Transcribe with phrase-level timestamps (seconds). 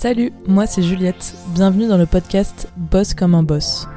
[0.00, 1.34] Salut, moi c'est Juliette.
[1.54, 3.88] Bienvenue dans le podcast Boss comme un boss.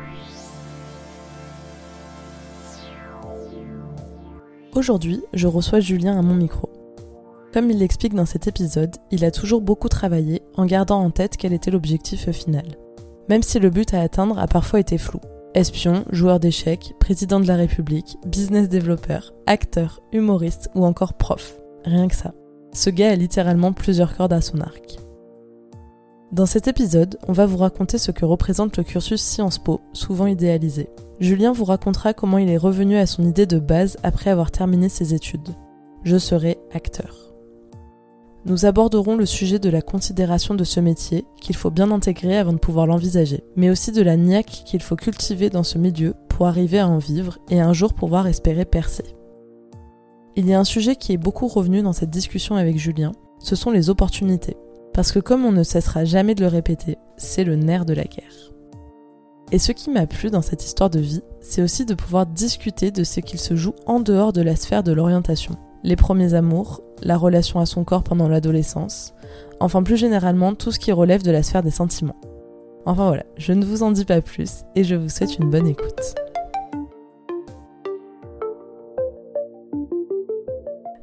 [4.74, 6.72] Aujourd'hui, je reçois Julien à mon micro.
[7.54, 11.38] Comme il l'explique dans cet épisode, il a toujours beaucoup travaillé en gardant en tête
[11.38, 12.66] quel était l'objectif final.
[13.30, 15.20] Même si le but à atteindre a parfois été flou.
[15.54, 21.60] Espion, joueur d'échecs, président de la République, business développeur, acteur, humoriste ou encore prof.
[21.86, 22.34] Rien que ça.
[22.74, 24.98] Ce gars a littéralement plusieurs cordes à son arc.
[26.32, 30.28] Dans cet épisode, on va vous raconter ce que représente le cursus Sciences Po, souvent
[30.28, 30.88] idéalisé.
[31.20, 34.88] Julien vous racontera comment il est revenu à son idée de base après avoir terminé
[34.88, 35.50] ses études.
[36.04, 37.34] Je serai acteur.
[38.46, 42.54] Nous aborderons le sujet de la considération de ce métier qu'il faut bien intégrer avant
[42.54, 46.48] de pouvoir l'envisager, mais aussi de la niaque qu'il faut cultiver dans ce milieu pour
[46.48, 49.04] arriver à en vivre et un jour pouvoir espérer percer.
[50.38, 53.58] Il y a un sujet qui est beaucoup revenu dans cette discussion avec Julien, ce
[53.58, 54.56] sont les opportunités.
[54.94, 58.04] Parce que comme on ne cessera jamais de le répéter, c'est le nerf de la
[58.04, 58.52] guerre.
[59.52, 62.92] Et ce qui m'a plu dans cette histoire de vie, c'est aussi de pouvoir discuter
[62.92, 66.82] de ce qu'il se joue en dehors de la sphère de l'orientation, les premiers amours,
[67.02, 69.14] la relation à son corps pendant l'adolescence,
[69.60, 72.20] enfin plus généralement tout ce qui relève de la sphère des sentiments.
[72.86, 75.68] Enfin voilà, je ne vous en dis pas plus et je vous souhaite une bonne
[75.68, 76.16] écoute.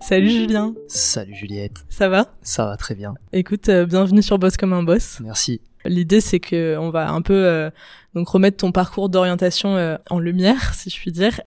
[0.09, 0.75] Salut Julien.
[0.87, 1.84] Salut Juliette.
[1.91, 2.33] Ça va?
[2.41, 3.12] Ça va très bien.
[3.34, 5.20] Écoute, euh, bienvenue sur Boss comme un boss.
[5.20, 5.61] Merci.
[5.84, 7.69] L'idée c'est que on va un peu euh,
[8.14, 11.42] donc remettre ton parcours d'orientation euh, en lumière, si je puis dire,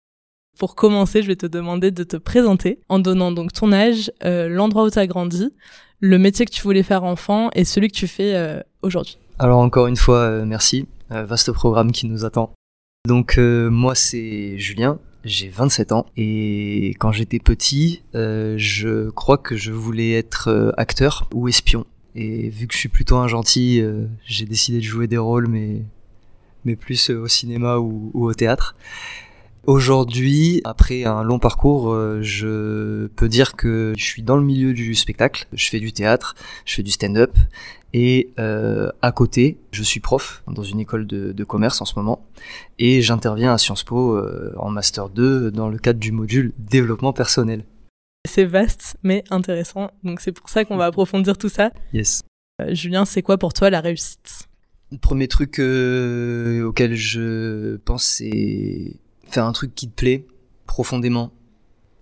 [0.58, 4.48] pour commencer, je vais te demander de te présenter en donnant donc ton âge, euh,
[4.48, 5.52] l'endroit où tu as grandi,
[6.00, 9.18] le métier que tu voulais faire enfant et celui que tu fais euh, aujourd'hui.
[9.38, 10.86] Alors encore une fois, euh, merci.
[11.10, 12.54] vaste programme qui nous attend.
[13.06, 19.72] Donc moi c'est Julien, j'ai 27 ans et quand j'étais petit, je crois que je
[19.72, 21.84] voulais être acteur ou espion.
[22.14, 23.82] Et vu que je suis plutôt un gentil,
[24.24, 25.82] j'ai décidé de jouer des rôles mais
[26.66, 28.76] mais plus au cinéma ou, au théâtre.
[29.66, 34.74] Aujourd'hui, après un long parcours, euh, je peux dire que je suis dans le milieu
[34.74, 35.46] du spectacle.
[35.52, 37.36] Je fais du théâtre, je fais du stand-up.
[37.98, 42.26] Et euh, à côté, je suis prof dans une école de, commerce en ce moment.
[42.78, 47.14] Et j'interviens à Sciences Po euh, en Master 2 dans le cadre du module développement
[47.14, 47.64] personnel.
[48.28, 49.90] C'est vaste mais intéressant.
[50.04, 51.70] Donc c'est pour ça qu'on va approfondir tout ça.
[51.94, 52.22] Yes.
[52.68, 54.46] Julien, c'est quoi pour toi la réussite?
[54.92, 58.92] Le premier truc auquel je pense, c'est
[59.24, 60.26] faire un truc qui te plaît
[60.66, 61.32] profondément.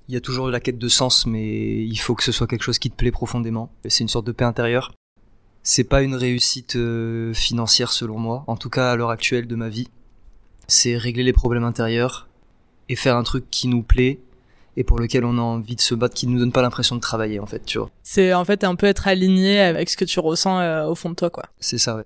[0.08, 2.64] Il y a toujours la quête de sens, mais il faut que ce soit quelque
[2.64, 3.70] chose qui te plaît profondément.
[3.86, 4.92] C'est une sorte de paix intérieure.
[5.64, 9.56] C'est pas une réussite euh, financière selon moi, en tout cas à l'heure actuelle de
[9.56, 9.88] ma vie.
[10.68, 12.28] C'est régler les problèmes intérieurs
[12.88, 14.20] et faire un truc qui nous plaît
[14.76, 16.96] et pour lequel on a envie de se battre, qui ne nous donne pas l'impression
[16.96, 17.90] de travailler en fait, tu vois.
[18.02, 21.10] C'est en fait un peu être aligné avec ce que tu ressens euh, au fond
[21.10, 21.44] de toi, quoi.
[21.60, 22.04] C'est ça, ouais.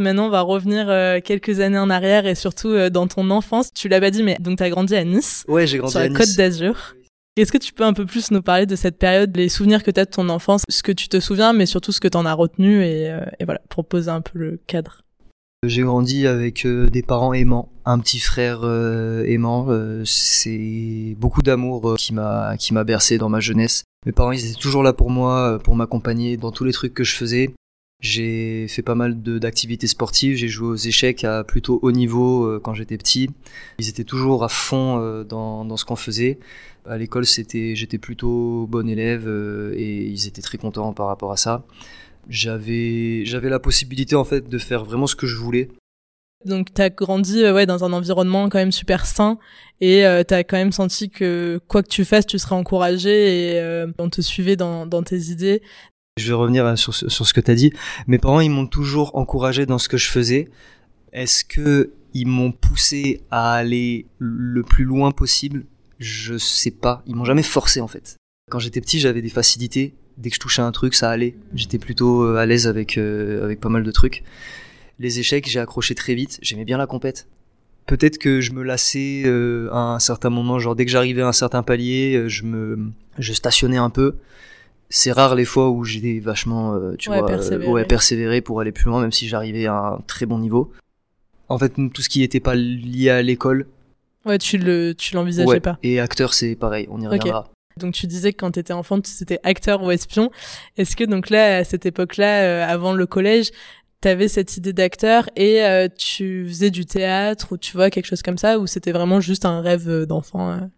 [0.00, 3.72] Maintenant, on va revenir euh, quelques années en arrière et surtout euh, dans ton enfance.
[3.74, 5.44] Tu l'as pas dit, mais donc tu as grandi à Nice.
[5.48, 6.94] Ouais, j'ai grandi sur la Côte d'Azur.
[7.36, 9.90] Est-ce que tu peux un peu plus nous parler de cette période, les souvenirs que
[9.90, 12.18] tu as de ton enfance, ce que tu te souviens, mais surtout ce que tu
[12.18, 15.00] en as retenu et, euh, voilà, pour poser un peu le cadre.
[15.66, 18.64] J'ai grandi avec des parents aimants, un petit frère
[19.24, 19.68] aimant.
[20.04, 23.84] c'est beaucoup d'amour qui m'a qui m'a bercé dans ma jeunesse.
[24.04, 27.04] Mes parents, ils étaient toujours là pour moi, pour m'accompagner dans tous les trucs que
[27.04, 27.54] je faisais.
[28.02, 32.60] J'ai fait pas mal d'activités sportives, j'ai joué aux échecs à plutôt haut niveau euh,
[32.60, 33.30] quand j'étais petit.
[33.78, 36.40] Ils étaient toujours à fond euh, dans, dans, ce qu'on faisait.
[36.84, 41.30] À l'école, c'était, j'étais plutôt bon élève euh, et ils étaient très contents par rapport
[41.30, 41.64] à ça.
[42.28, 45.68] J'avais, j'avais la possibilité en fait de faire vraiment ce que je voulais.
[46.44, 49.38] Donc tu as grandi ouais, dans un environnement quand même super sain
[49.80, 53.54] et euh, tu as quand même senti que quoi que tu fasses, tu serais encouragé
[53.54, 55.62] et on te suivait dans, dans tes idées.
[56.18, 57.72] Je vais revenir euh, sur, ce que tu as dit.
[58.06, 60.50] Mes parents, ils m'ont toujours encouragé dans ce que je faisais.
[61.12, 65.64] Est-ce que ils m'ont poussé à aller le plus loin possible?
[65.98, 67.02] Je sais pas.
[67.06, 68.16] Ils m'ont jamais forcé en fait.
[68.50, 69.94] Quand j'étais petit, j'avais des facilités.
[70.18, 71.34] Dès que je touchais un truc, ça allait.
[71.54, 74.22] J'étais plutôt euh, à l'aise avec euh, avec pas mal de trucs.
[74.98, 76.38] Les échecs, j'ai accroché très vite.
[76.42, 77.26] J'aimais bien la compète.
[77.86, 79.24] Peut-être que je me lassais
[79.72, 83.32] à un certain moment, genre dès que j'arrivais à un certain palier, je me je
[83.32, 84.18] stationnais un peu
[84.92, 87.84] c'est rare les fois où j'ai vachement euh, tu vois persévéré.
[87.86, 90.70] persévéré pour aller plus loin même si j'arrivais à un très bon niveau.
[91.48, 93.66] En fait tout ce qui n'était pas lié à l'école.
[94.26, 95.78] Ouais tu le tu l'envisageais pas.
[95.82, 97.50] et acteur c'est pareil on y reviendra.
[97.78, 100.30] Donc tu disais que quand tu étais enfant, c'était acteur ou espion.
[100.76, 103.50] Est-ce que donc là, à cette époque-là, euh, avant le collège,
[104.02, 108.04] tu avais cette idée d'acteur et euh, tu faisais du théâtre ou tu vois quelque
[108.04, 110.68] chose comme ça ou c'était vraiment juste un rêve d'enfant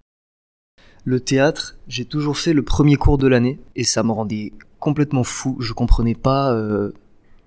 [1.05, 5.25] le théâtre, j'ai toujours fait le premier cours de l'année et ça me rendait complètement
[5.25, 5.57] fou.
[5.61, 6.93] Je comprenais pas euh,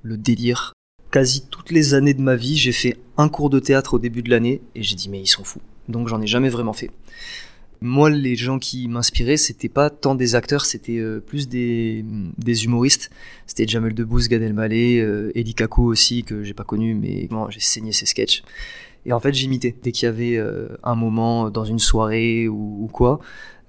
[0.04, 0.74] le délire.
[1.12, 4.22] Quasi toutes les années de ma vie, j'ai fait un cours de théâtre au début
[4.22, 5.62] de l'année et j'ai dit mais ils sont fous.
[5.88, 6.92] Donc j'en ai jamais vraiment fait.
[7.80, 12.04] Moi, les gens qui m'inspiraient, c'était pas tant des acteurs, c'était euh, plus des,
[12.38, 13.12] des humoristes.
[13.46, 17.60] C'était Jamel Debbouze, Gad Elmaleh, euh, Kaku aussi que j'ai pas connu, mais bon, j'ai
[17.60, 18.44] saigné ses sketchs.
[19.08, 19.74] Et en fait, j'imitais.
[19.82, 23.20] Dès qu'il y avait euh, un moment dans une soirée ou, ou quoi,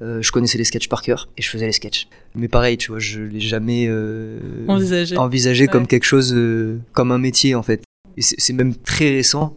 [0.02, 2.08] euh, je connaissais les sketchs par cœur et je faisais les sketchs.
[2.34, 4.38] Mais pareil, tu vois, je l'ai jamais euh,
[4.68, 5.16] Envisagé.
[5.16, 5.70] envisagé Ouais.
[5.70, 7.82] comme quelque chose, euh, comme un métier en fait.
[8.16, 9.56] Et c'est c'est même très récent.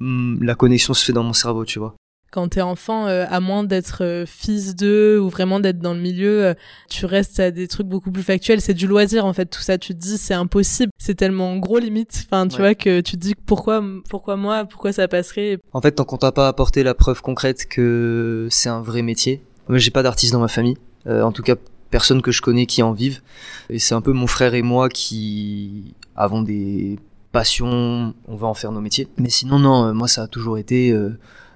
[0.00, 1.94] Hum, La connexion se fait dans mon cerveau, tu vois.
[2.32, 6.00] Quand t'es enfant, euh, à moins d'être euh, fils d'eux ou vraiment d'être dans le
[6.00, 6.54] milieu, euh,
[6.90, 8.60] tu restes à des trucs beaucoup plus factuels.
[8.60, 9.46] C'est du loisir en fait.
[9.46, 10.90] Tout ça, tu te dis c'est impossible.
[10.98, 12.24] C'est tellement gros limite.
[12.26, 12.60] Enfin, tu Ouais.
[12.62, 15.58] vois que tu te dis pourquoi, pourquoi moi, pourquoi ça passerait?
[15.72, 19.42] En fait, tant qu'on t'a pas apporté la preuve concrète que c'est un vrai métier.
[19.68, 20.76] Moi, j'ai pas d'artiste dans ma famille.
[21.06, 21.54] Euh, en tout cas,
[21.90, 23.22] personne que je connais qui en vive.
[23.70, 26.98] Et c'est un peu mon frère et moi qui avons des
[27.32, 28.14] passions.
[28.28, 29.08] On va en faire nos métiers.
[29.16, 29.86] Mais sinon, non.
[29.86, 30.92] euh, Moi, ça a toujours été.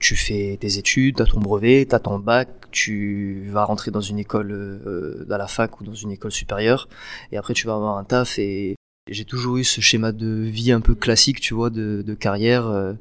[0.00, 4.00] Euh, tu fais tes études, t'as ton brevet, t'as ton bac, tu vas rentrer dans
[4.00, 6.88] une école, euh, à la fac ou dans une école supérieure,
[7.32, 8.38] et après tu vas avoir un taf.
[8.38, 8.76] Et
[9.08, 12.66] j'ai toujours eu ce schéma de vie un peu classique, tu vois, de, de carrière.
[12.66, 12.94] euh,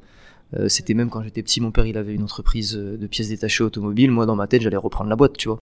[0.55, 3.29] euh, c'était même quand j'étais petit, mon père il avait une entreprise euh, de pièces
[3.29, 4.11] détachées automobiles.
[4.11, 5.59] Moi, dans ma tête, j'allais reprendre la boîte, tu vois.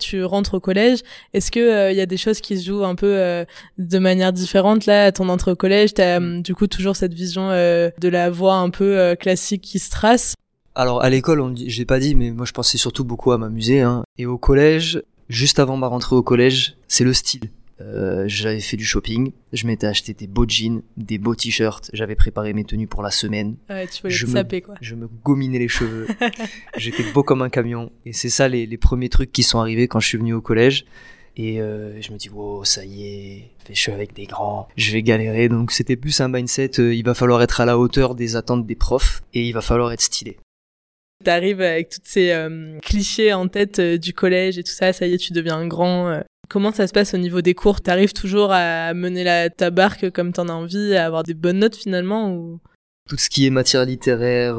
[0.00, 1.00] Tu rentres au collège.
[1.32, 3.44] Est-ce que il y a des choses qui se jouent un peu euh,
[3.78, 7.14] de manière différente là à ton entrée au collège T'as euh, du coup toujours cette
[7.14, 10.34] vision euh, de la voie un peu euh, classique qui se trace?
[10.74, 13.38] Alors à l'école, on dit, j'ai pas dit, mais moi je pensais surtout beaucoup à
[13.38, 13.80] m'amuser.
[13.80, 14.04] Hein.
[14.18, 17.50] Et au collège, juste avant ma rentrée au collège, c'est le style.
[17.80, 22.14] Euh, j'avais fait du shopping, je m'étais acheté des beaux jeans, des beaux t-shirts, j'avais
[22.14, 24.76] préparé mes tenues pour la semaine, Ouais, tu voulais Je te me- saper quoi.
[24.80, 26.06] je me gominais les cheveux,
[26.76, 27.90] j'étais beau comme un camion.
[28.06, 30.40] Et c'est ça les, les premiers trucs qui sont arrivés quand je suis venu au
[30.40, 30.84] collège.
[31.36, 34.92] Et euh, je me dis, wow, ça y est, je suis avec des grands, je
[34.92, 35.48] vais galérer.
[35.48, 38.66] Donc c'était plus un mindset, euh, il va falloir être à la hauteur des attentes
[38.68, 40.36] des profs et il va falloir être stylé.
[41.24, 45.06] T'arrives avec toutes ces euh, clichés en tête euh, du collège et tout ça, ça
[45.06, 46.08] y est, tu deviens grand.
[46.08, 46.20] euh.
[46.50, 47.80] Comment ça se passe au niveau des cours?
[47.80, 51.60] T'arrives toujours à mener la, ta barque comme t'en as envie, à avoir des bonnes
[51.60, 52.60] notes finalement ou?
[53.08, 54.56] Tout ce qui est matière littéraire,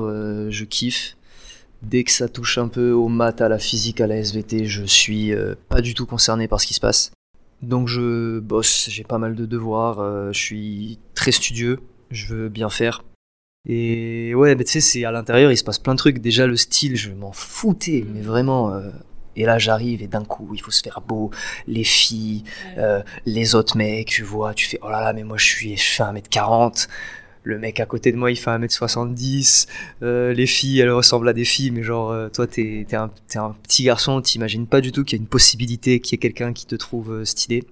[0.50, 1.16] je kiffe.
[1.84, 4.84] Dès que ça touche un peu aux maths, à la physique, à la SVT, je
[4.84, 5.32] suis
[5.70, 7.12] pas du tout concerné par ce qui se passe.
[7.62, 11.80] Donc je bosse, j'ai pas mal de devoirs, je suis très studieux,
[12.10, 13.04] je veux bien faire.
[13.68, 16.20] Et ouais, mais tu sais, c'est à l'intérieur, il se passe plein de trucs.
[16.20, 18.72] Déjà le style, je m'en foutais, mais vraiment.
[18.74, 18.92] euh,
[19.38, 21.30] et là j'arrive et d'un coup, il faut se faire beau,
[21.68, 22.44] les filles,
[22.78, 25.78] euh, les autres mecs, tu vois, tu fais oh là là, mais moi je suis,
[25.78, 26.88] je fais 1m40.
[27.44, 29.68] Le mec à côté de moi, il fait 1m70.
[30.02, 33.10] Euh, les filles, elles ressemblent à des filles, mais genre, euh, toi, t'es t'es un,
[33.62, 36.54] petit garçon, t'imagines pas du tout qu'il y a une possibilité qu'il y ait quelqu'un
[36.54, 37.64] qui te trouve euh, stylé.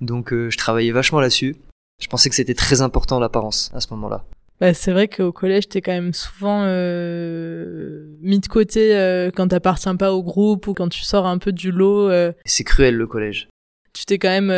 [0.00, 1.54] Donc, euh, je travaillais vachement là-dessus.
[2.00, 4.24] Je pensais que c'était très important l'apparence à ce moment-là.
[4.62, 9.48] Bah, c'est vrai qu'au collège, t'es quand même souvent euh, mis de côté euh, quand
[9.48, 12.08] t'appartiens pas au groupe ou quand tu sors un peu du lot.
[12.08, 13.48] euh, C'est cruel le collège.
[13.92, 14.52] tu t'es quand même,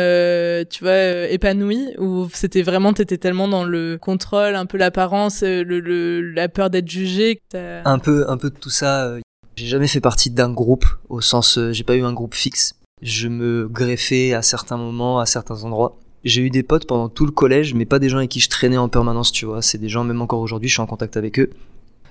[0.69, 5.63] tu vois, épanoui ou c'était vraiment, t'étais tellement dans le contrôle, un peu l'apparence, le,
[5.63, 7.39] le, la peur d'être jugé.
[7.51, 9.15] que Un peu, un peu de tout ça.
[9.55, 12.75] J'ai jamais fait partie d'un groupe au sens, j'ai pas eu un groupe fixe.
[13.01, 15.97] Je me greffais à certains moments, à certains endroits.
[16.25, 18.49] J'ai eu des potes pendant tout le collège, mais pas des gens avec qui je
[18.49, 19.61] traînais en permanence, tu vois.
[19.61, 21.51] C'est des gens, même encore aujourd'hui, je suis en contact avec eux.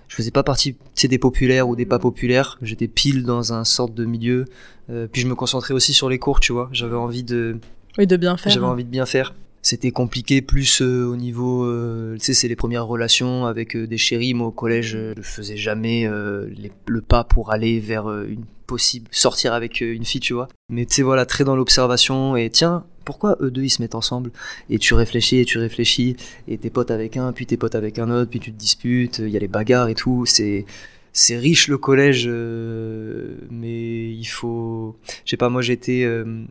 [0.09, 2.57] Je faisais pas partie, tu sais, des populaires ou des pas populaires.
[2.63, 4.45] J'étais pile dans un sorte de milieu.
[4.91, 6.69] Euh, puis je me concentrais aussi sur les cours, tu vois.
[6.73, 7.57] J'avais envie de,
[7.99, 8.53] Oui, de bien faire.
[8.53, 8.71] j'avais hein.
[8.71, 9.35] envie de bien faire.
[9.63, 13.97] C'était compliqué plus euh, au niveau, euh, tu sais, c'est les premières relations avec des
[13.99, 14.35] chéris.
[14.35, 16.09] Moi au collège, je faisais jamais
[16.55, 20.49] les- le pas pour aller vers une possible sortir avec euh, une fille, tu vois.
[20.69, 23.95] Mais tu sais voilà, très dans l'observation et tiens, pourquoi eux deux ils se mettent
[23.95, 24.31] ensemble?
[24.71, 26.17] Et tu réfléchis et tu réfléchis
[26.49, 29.19] et t'es potes avec un, puis t'es potes avec un autre, puis tu te disputes.
[29.19, 30.27] Il y a les bagarres et tout.
[30.27, 30.65] C'est
[31.13, 36.43] c'est riche le collège, euh, mais il faut, je sais pas, moi j'étais euh,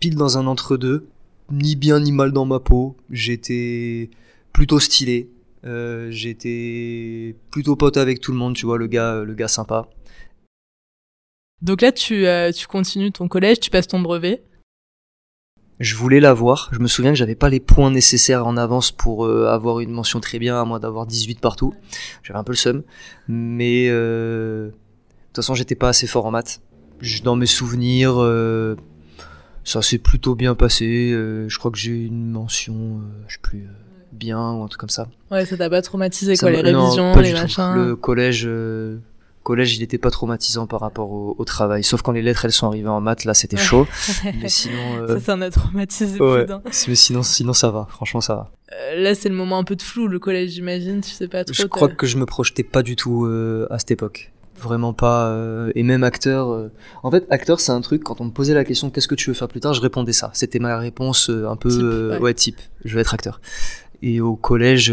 [0.00, 1.06] pile dans un entre-deux,
[1.52, 2.96] ni bien ni mal dans ma peau.
[3.10, 4.10] J'étais
[4.52, 5.30] plutôt stylé.
[6.10, 9.86] J'étais plutôt pote avec tout le monde, tu vois, le gars, le gars sympa.
[11.62, 14.44] Donc là, tu, euh, tu continues ton collège, tu passes ton brevet.
[15.80, 16.68] Je voulais l'avoir.
[16.72, 19.90] Je me souviens que j'avais pas les points nécessaires en avance pour euh, avoir une
[19.90, 21.74] mention très bien, à moins d'avoir 18 partout.
[22.22, 22.82] J'avais un peu le seum.
[23.28, 26.60] Mais euh, de toute façon, j'étais pas assez fort en maths.
[27.22, 28.16] Dans mes souvenirs,
[29.62, 31.10] ça s'est plutôt bien passé.
[31.12, 33.68] Je crois que j'ai eu une mention, je sais plus,
[34.10, 35.06] bien ou un truc comme ça.
[35.30, 37.74] Ouais, ça t'a pas traumatisé Ça quoi, les non, révisions, les machins.
[37.76, 38.48] Le collège,
[39.48, 41.82] collège, il était pas traumatisant par rapport au, travail.
[41.82, 43.86] Sauf quand les lettres, elles sont arrivées en maths, là, c'était chaud.
[44.42, 44.98] mais sinon.
[45.00, 45.14] Euh...
[45.14, 46.46] Ça, ça en a traumatisé ouais.
[46.86, 47.86] Mais sinon, sinon, ça va.
[47.90, 48.52] Franchement, ça va.
[48.72, 51.00] Euh, là, c'est le moment un peu de flou, le collège, j'imagine.
[51.00, 51.54] Tu sais pas trop.
[51.54, 54.32] Je crois que je me projetais pas du tout euh, à cette époque.
[54.60, 55.28] Vraiment pas.
[55.28, 56.68] Euh, et même acteur.
[57.02, 58.04] En fait, acteur, c'est un truc.
[58.04, 60.12] Quand on me posait la question, qu'est-ce que tu veux faire plus tard, je répondais
[60.12, 60.30] ça.
[60.34, 62.10] C'était ma réponse un peu.
[62.12, 62.34] Type, ouais.
[62.34, 62.60] type.
[62.84, 63.40] Je veux être acteur.
[64.02, 64.92] Et au collège,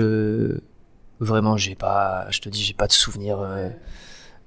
[1.20, 2.28] vraiment, j'ai pas.
[2.30, 3.40] Je te dis, j'ai pas de souvenir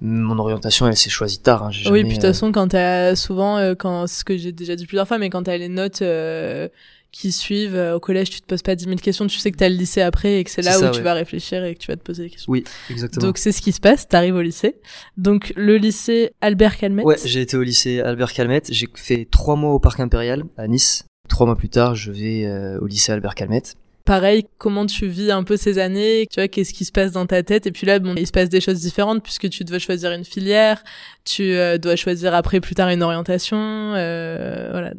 [0.00, 3.16] mon orientation elle s'est choisie tard hein, oui puis de toute euh, façon quand t'as
[3.16, 6.02] souvent euh, quand ce que j'ai déjà dit plusieurs fois mais quand t'as les notes
[6.02, 6.68] euh,
[7.10, 9.68] qui suivent au collège tu te poses pas 10 000 questions tu sais que t'as
[9.68, 11.96] le lycée après et que c'est là où tu vas réfléchir et que tu vas
[11.96, 12.52] te poser des questions.
[12.52, 13.26] Oui exactement.
[13.26, 14.76] Donc c'est ce qui se passe t'arrives au lycée.
[15.16, 17.06] Donc le lycée Albert Calmette.
[17.06, 18.68] Ouais j'ai été au lycée Albert Calmette.
[18.70, 21.06] J'ai fait trois mois au parc impérial à Nice.
[21.28, 22.46] Trois mois plus tard je vais
[22.78, 23.76] au lycée Albert Calmette
[24.08, 27.26] pareil, comment tu vis un peu ces années, tu vois, qu'est-ce qui se passe dans
[27.26, 27.66] ta tête.
[27.66, 30.24] Et puis là, bon, il se passe des choses différentes puisque tu dois choisir une
[30.24, 30.82] filière,
[31.26, 34.94] tu euh, dois choisir après plus tard une orientation, euh, voilà.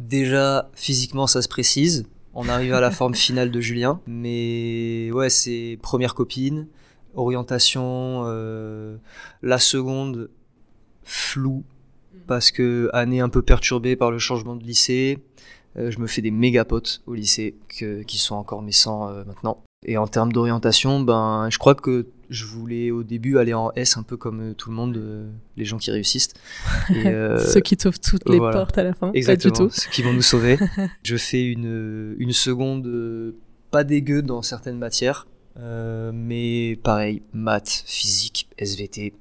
[0.00, 2.06] Déjà, physiquement, ça se précise.
[2.34, 6.66] On arrive à la forme finale de Julien, mais ouais, c'est première copine,
[7.14, 8.96] orientation, euh,
[9.42, 10.28] la seconde
[11.04, 11.62] floue
[12.26, 15.18] parce que année un peu perturbée par le changement de lycée.
[15.76, 19.24] Euh, je me fais des méga potes au lycée qui sont encore mes 100 euh,
[19.24, 19.62] maintenant.
[19.86, 23.96] Et en termes d'orientation, ben, je crois que je voulais au début aller en S
[23.96, 26.34] un peu comme euh, tout le monde, les gens qui réussissent.
[26.90, 27.04] Et,
[27.38, 29.10] ceux qui t'ouvrent toutes les portes à la fin.
[29.12, 29.74] Exactement, pas du tout.
[29.74, 30.58] ceux qui vont nous sauver.
[31.02, 33.34] je fais une, une seconde
[33.70, 39.14] pas dégueu dans certaines matières, mais pareil, maths, physique, SVT.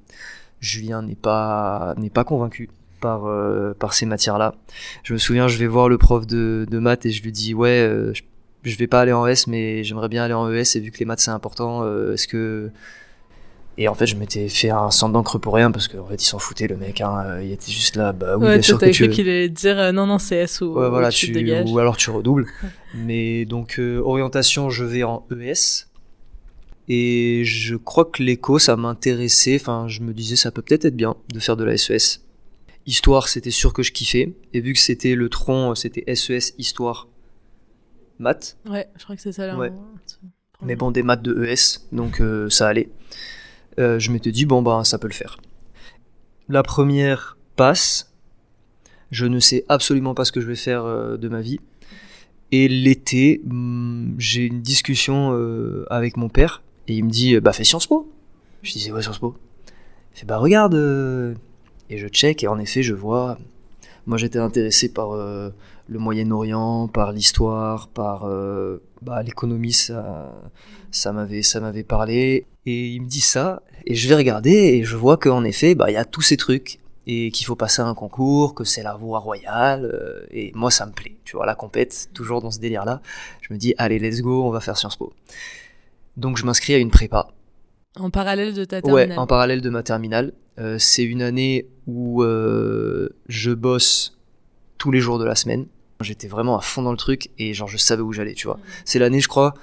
[0.60, 4.56] Julien n'est pas, n'est pas convaincu par euh, par ces matières-là.
[5.04, 7.54] Je me souviens, je vais voir le prof de, de maths et je lui dis
[7.54, 8.14] ouais, euh,
[8.64, 11.00] je, vais pas aller en S, mais j'aimerais bien aller en ES et vu que
[11.00, 12.72] les maths c'est important, euh, est-ce que
[13.82, 16.26] et en fait, je m'étais fait un centre d'encre pour rien parce qu'en fait, il
[16.26, 17.00] s'en foutait le mec.
[17.00, 17.40] Hein.
[17.42, 19.08] Il était juste là, bah oui, ouais, bien sûr que tu.
[19.08, 21.34] qu'il allait dire non, non, c'est S ou, ouais, voilà, tu,
[21.66, 22.46] ou alors tu redoubles.
[22.94, 25.86] mais donc orientation, je vais en ES.
[26.90, 29.58] Et je crois que l'éco, ça m'intéressait.
[29.62, 32.22] Enfin, je me disais, ça peut peut-être être bien de faire de la SES.
[32.90, 34.34] Histoire, c'était sûr que je kiffais.
[34.52, 37.08] Et vu que c'était le tronc, c'était SES, histoire,
[38.18, 38.58] maths.
[38.68, 39.56] Ouais, je crois que c'est ça là.
[39.56, 39.72] Ouais.
[40.64, 42.90] Mais bon, des maths de ES, donc euh, ça allait.
[43.78, 45.38] Euh, je m'étais dit, bon, bah, ça peut le faire.
[46.48, 48.12] La première passe.
[49.12, 51.60] Je ne sais absolument pas ce que je vais faire euh, de ma vie.
[52.52, 55.30] Et l'été, hmm, j'ai une discussion
[55.92, 56.64] avec mon père.
[56.88, 58.12] Et il me dit, bah, fais Sciences Po.
[58.64, 59.38] Je disais, ouais, Sciences Po.
[60.16, 61.38] Il fait, bah, regarde
[61.90, 63.38] et je check et en effet je vois.
[64.06, 65.50] Moi j'étais intéressé par euh,
[65.88, 70.34] le Moyen-Orient, par l'histoire, par euh, bah, l'économie, ça,
[70.92, 72.46] ça m'avait, ça m'avait parlé.
[72.66, 75.90] Et il me dit ça et je vais regarder et je vois qu'en effet bah
[75.90, 78.96] il y a tous ces trucs et qu'il faut passer un concours, que c'est la
[78.96, 81.16] voie royale euh, et moi ça me plaît.
[81.24, 83.02] Tu vois la compète toujours dans ce délire là.
[83.42, 85.14] Je me dis allez let's go, on va faire Sciences Po.
[86.18, 87.30] Donc je m'inscris à une prépa.
[87.98, 89.10] En parallèle de ta terminale.
[89.10, 90.34] Ouais, en parallèle de ma terminale.
[90.60, 94.18] Euh, c'est une année où euh, je bosse
[94.78, 95.66] tous les jours de la semaine.
[96.02, 98.58] J'étais vraiment à fond dans le truc et genre je savais où j'allais, tu vois.
[98.58, 98.62] Mm.
[98.86, 99.54] C'est l'année, je crois,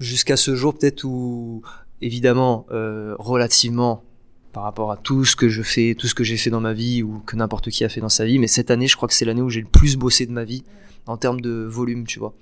[0.00, 1.62] jusqu'à ce jour peut-être où,
[2.00, 4.02] évidemment, euh, relativement
[4.52, 6.72] par rapport à tout ce que je fais, tout ce que j'ai fait dans ma
[6.72, 9.08] vie ou que n'importe qui a fait dans sa vie, mais cette année, je crois
[9.08, 10.64] que c'est l'année où j'ai le plus bossé de ma vie
[11.06, 12.34] en termes de volume, tu vois.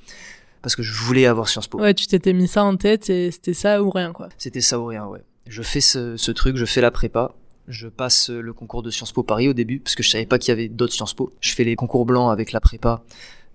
[0.63, 1.81] Parce que je voulais avoir Sciences Po.
[1.81, 4.29] Ouais, tu t'étais mis ça en tête et c'était ça ou rien, quoi.
[4.39, 5.21] C'était ça ou rien, ouais.
[5.47, 7.35] Je fais ce, ce truc, je fais la prépa,
[7.69, 10.39] je passe le concours de Sciences Po Paris au début, parce que je savais pas
[10.39, 11.33] qu'il y avait d'autres Sciences Po.
[11.41, 13.03] Je fais les concours blancs avec la prépa,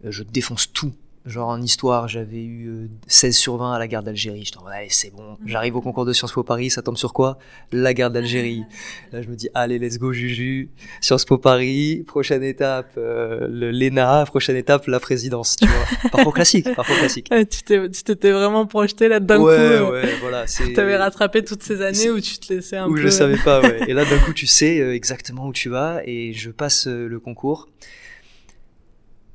[0.05, 0.93] euh, je défonce tout.
[1.23, 4.43] Genre en histoire, j'avais eu 16 euh, sur 20 à la guerre d'Algérie.
[4.43, 5.37] Je dis, allez, c'est bon.
[5.45, 7.37] J'arrive au concours de Sciences Po Paris, ça tombe sur quoi?
[7.71, 8.63] La guerre d'Algérie.
[9.11, 10.69] Là, je me dis, allez, let's go, Juju.
[10.99, 16.09] Sciences Po Paris, prochaine étape, euh, le l'ENA, prochaine étape, la présidence, tu vois.
[16.11, 17.29] Parcours classique, parcours classique.
[17.29, 19.61] tu t'étais vraiment projeté là d'un ouais, coup.
[19.61, 20.45] Euh, ouais, voilà.
[20.75, 22.99] T'avais rattrapé toutes ces années où tu te laissais un où peu.
[22.99, 23.81] Où je savais pas, ouais.
[23.87, 27.67] Et là, d'un coup, tu sais exactement où tu vas et je passe le concours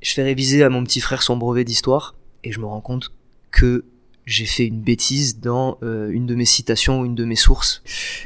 [0.01, 3.13] je fais réviser à mon petit frère son brevet d'histoire et je me rends compte
[3.51, 3.85] que
[4.27, 7.83] j'ai fait une bêtise dans euh, une de mes citations, une de mes sources.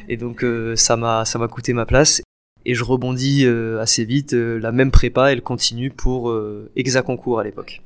[0.09, 2.23] Et donc euh, ça m'a ça m'a coûté ma place.
[2.67, 4.33] Et je rebondis euh, assez vite.
[4.33, 6.35] la même prépa, elle continue pour
[6.77, 7.83] Exa concours à l'époque.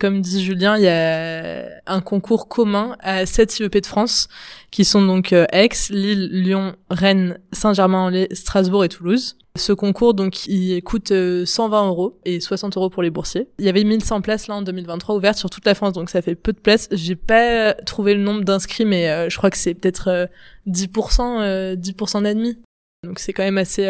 [0.00, 4.28] Comme dit Julien, il y a un concours commun à 7 IEP de France,
[4.72, 9.36] qui sont donc Aix, Lille, Lyon, Rennes, Saint-Germain-en-Laye, Strasbourg et Toulouse.
[9.56, 13.48] Ce concours, donc, il coûte 120 euros et 60 euros pour les boursiers.
[13.58, 16.22] Il y avait 1100 places là en 2023 ouvertes sur toute la France, donc ça
[16.22, 16.88] fait peu de places.
[16.90, 20.28] J'ai pas trouvé le nombre d'inscrits, mais je crois que c'est peut-être
[20.66, 22.58] 10%, 10% d'admis.
[23.04, 23.86] Donc c'est quand même assez,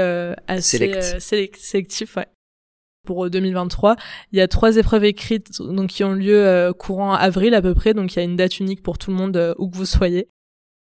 [0.47, 2.27] assez sélectif, ouais
[3.05, 3.93] pour 2023.
[3.93, 3.95] Euh,
[4.33, 7.75] il y a trois épreuves écrites donc qui ont lieu euh, courant avril à peu
[7.75, 9.77] près, donc il y a une date unique pour tout le monde euh, où que
[9.77, 10.29] vous soyez.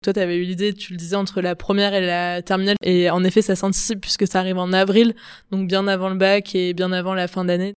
[0.03, 2.75] Toi, tu avais eu l'idée, tu le disais, entre la première et la terminale.
[2.83, 5.15] Et en effet, ça s'anticipe puisque ça arrive en avril,
[5.51, 7.73] donc bien avant le bac et bien avant la fin d'année.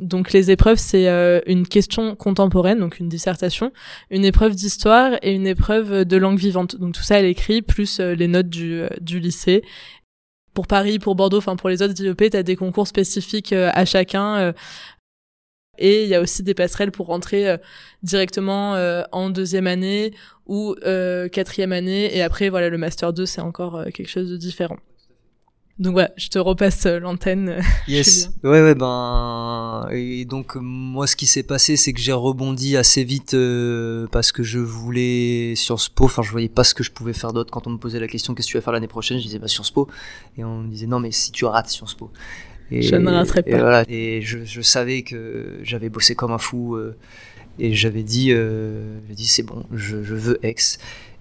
[0.00, 1.06] Donc les épreuves, c'est
[1.46, 3.72] une question contemporaine, donc une dissertation,
[4.10, 6.76] une épreuve d'histoire et une épreuve de langue vivante.
[6.76, 9.62] Donc tout ça, elle écrit, plus les notes du, du lycée
[10.54, 13.70] pour Paris, pour Bordeaux, enfin pour les autres IEP, tu as des concours spécifiques euh,
[13.74, 14.54] à chacun.
[15.74, 17.56] Euh, et il y a aussi des passerelles pour rentrer euh,
[18.02, 18.74] directement
[19.12, 20.12] en deuxième année
[20.46, 20.74] ou
[21.32, 22.16] quatrième année.
[22.16, 24.78] Et après, voilà, le Master 2, c'est encore quelque chose de différent.
[25.80, 27.48] Donc voilà, je te repasse euh, l'antenne.
[27.48, 28.30] Euh, yes.
[28.44, 33.02] Ouais ouais ben et donc moi ce qui s'est passé c'est que j'ai rebondi assez
[33.02, 36.04] vite euh, parce que je voulais Sciences Po.
[36.04, 38.06] Enfin je voyais pas ce que je pouvais faire d'autre quand on me posait la
[38.06, 39.18] question qu'est-ce que tu vas faire l'année prochaine.
[39.18, 39.88] Je disais bah Sciences Po
[40.38, 42.12] et on me disait non mais si tu rates Sciences Po.
[42.70, 43.50] Et, je ne raterai pas.
[43.50, 46.78] Et voilà et je, je savais que j'avais bossé comme un fou
[47.58, 50.78] et j'avais dit j'ai dit c'est bon je, je veux X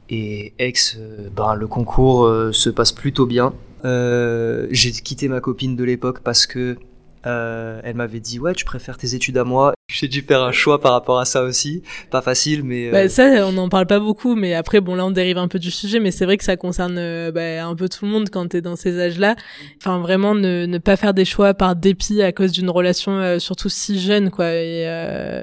[0.09, 0.97] et X
[1.35, 3.53] ben le concours se passe plutôt bien
[3.85, 6.77] euh, j'ai quitté ma copine de l'époque parce que
[7.25, 9.73] euh, elle m'avait dit ouais tu préfères tes études à moi.
[9.89, 11.83] J'ai dû faire un choix par rapport à ça aussi.
[12.09, 13.03] Pas facile mais bah, euh...
[13.03, 15.59] bah, ça on n'en parle pas beaucoup mais après bon là on dérive un peu
[15.59, 18.29] du sujet mais c'est vrai que ça concerne euh, bah, un peu tout le monde
[18.29, 19.35] quand t'es dans ces âges là
[19.77, 23.39] enfin vraiment ne, ne pas faire des choix par dépit à cause d'une relation euh,
[23.39, 24.53] surtout si jeune quoi.
[24.53, 24.83] Et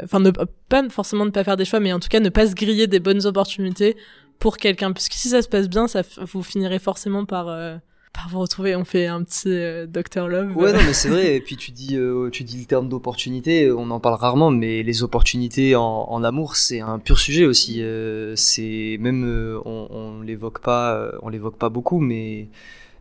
[0.05, 2.47] enfin ne pas forcément ne pas faire des choix mais en tout cas ne pas
[2.47, 3.97] se griller des bonnes opportunités
[4.39, 4.93] pour quelqu'un.
[4.93, 7.49] Puisque si ça se passe bien ça vous finirez forcément par
[8.13, 10.57] par vous retrouver, on fait un petit euh, Docteur Love.
[10.57, 11.37] Ouais, non, mais c'est vrai.
[11.37, 13.71] Et puis tu dis, euh, tu dis le terme d'opportunité.
[13.71, 17.83] On en parle rarement, mais les opportunités en, en amour, c'est un pur sujet aussi.
[17.83, 19.25] Euh, c'est même,
[19.65, 22.49] on, on l'évoque pas, on l'évoque pas beaucoup, mais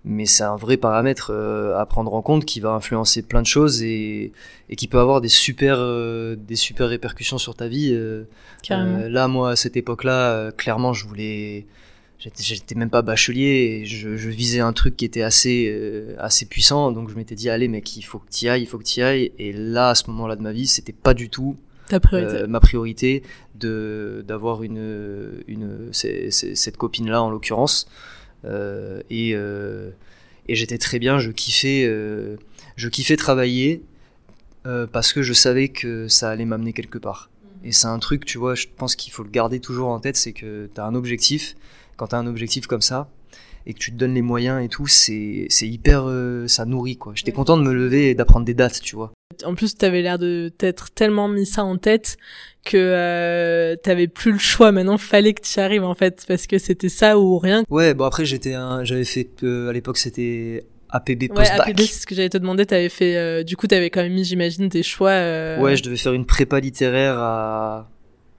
[0.05, 1.31] mais c'est un vrai paramètre
[1.75, 4.31] à prendre en compte qui va influencer plein de choses et,
[4.69, 5.77] et qui peut avoir des super
[6.37, 7.97] des super répercussions sur ta vie.
[8.69, 11.65] là, moi, à cette époque-là, clairement, je voulais
[12.19, 16.45] j'étais même pas bachelier et je, je, visais un truc qui était assez euh, assez
[16.45, 16.91] puissant.
[16.91, 19.01] Donc je m'étais dit allez mec il faut que tu ailles il faut que tu
[19.01, 19.31] ailles.
[19.39, 21.55] Et là à ce moment-là de ma vie c'était pas du tout
[21.87, 22.37] Ta priorité.
[22.37, 23.23] Euh, ma priorité
[23.55, 27.87] de d'avoir une une cette copine là en l'occurrence.
[28.45, 31.19] Euh, et et j'étais très bien.
[31.19, 31.85] Je kiffais
[32.75, 33.81] je kiffais travailler
[34.91, 37.29] parce que je savais que ça allait m'amener quelque part.
[37.63, 40.15] Et c'est un truc tu vois je pense qu'il faut le garder toujours en tête
[40.15, 41.55] c'est que tu as un objectif
[41.99, 43.09] quand tu as un objectif comme ça
[43.65, 46.05] et que tu te donnes les moyens et tout, c'est hyper.
[46.07, 47.11] Euh, ça nourrit quoi.
[47.13, 49.11] J'étais content de me lever et d'apprendre des dates, tu vois.
[49.45, 52.17] En plus, tu avais l'air de t'être tellement mis ça en tête
[52.65, 54.71] que euh, t'avais plus le choix.
[54.71, 57.63] Maintenant, fallait que tu arrives en fait, parce que c'était ça ou rien.
[57.69, 61.79] Ouais, bon après j'étais un, j'avais fait euh, à l'époque c'était APB post Ouais, APB,
[61.81, 62.65] c'est ce que j'allais te demander.
[62.65, 65.11] T'avais fait, euh, du coup, t'avais quand même mis, j'imagine, tes choix.
[65.11, 65.59] Euh...
[65.59, 67.89] Ouais, je devais faire une prépa littéraire à,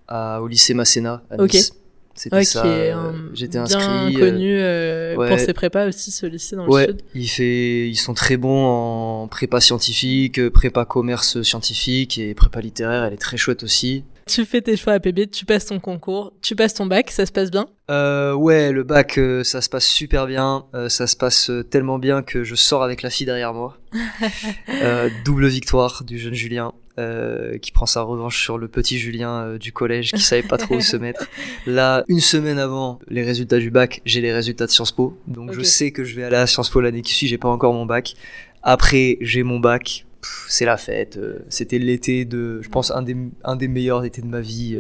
[0.09, 1.73] à au lycée Masséna à Nice.
[2.21, 2.67] C'était ça.
[2.67, 4.11] Euh, j'étais inscrit.
[4.11, 7.01] Bien connu euh, pour ses prépas aussi, ce lycée dans le sud.
[7.15, 13.05] Il fait, ils sont très bons en prépa scientifique, prépa commerce scientifique et prépa littéraire.
[13.05, 14.05] Elle est très chouette aussi.
[14.31, 17.27] Tu fais tes choix à PB, tu passes ton concours, tu passes ton bac, ça
[17.27, 17.67] se passe bien?
[17.91, 20.67] Euh, Ouais, le bac, euh, ça se passe super bien.
[20.73, 23.79] Euh, ça se passe tellement bien que je sors avec la fille derrière moi.
[25.25, 26.73] double victoire du jeune Julien.
[27.01, 30.59] Euh, qui prend sa revanche sur le petit Julien euh, du collège qui savait pas
[30.59, 31.27] trop où se mettre.
[31.67, 35.53] Là, une semaine avant les résultats du bac, j'ai les résultats de Sciences Po, donc
[35.53, 37.27] je sais que je vais aller à Sciences Po l'année qui suit.
[37.27, 38.15] J'ai pas encore mon bac.
[38.63, 40.05] Après, j'ai mon bac.
[40.47, 41.17] C'est la fête.
[41.17, 44.79] Euh, c'était l'été de, je pense un des un des meilleurs étés de ma vie.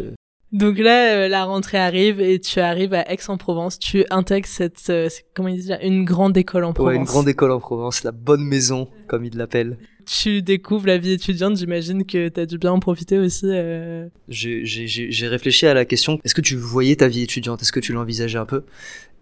[0.53, 3.79] Donc là, la rentrée arrive et tu arrives à Aix-en-Provence.
[3.79, 4.93] Tu intègres cette,
[5.35, 6.93] comment ils disent une grande école en Provence.
[6.93, 9.79] Ouais, une grande école en Provence, la bonne maison, comme ils l'appellent
[10.11, 13.47] tu découvres la vie étudiante, j'imagine que tu as dû bien en profiter aussi.
[13.47, 14.09] Euh...
[14.29, 17.63] J'ai réfléchi à la question, est-ce que tu voyais ta vie étudiante?
[17.63, 18.65] Est-ce que tu l'envisageais un peu?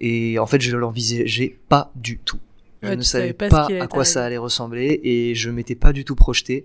[0.01, 2.39] Et en fait, je l'envisageais pas du tout.
[2.83, 6.15] Je ne savais pas, à quoi ça allait ressembler et je m'étais pas du tout
[6.15, 6.65] projeté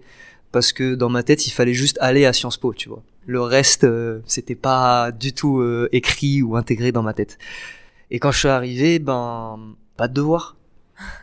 [0.52, 3.04] parce que dans ma tête, il fallait juste aller à Sciences Po, tu vois.
[3.26, 7.40] Le reste, euh, c'était pas du tout euh, écrit ou intégré dans ma tête.
[8.12, 10.56] Et quand je suis arrivé, ben, pas de devoir.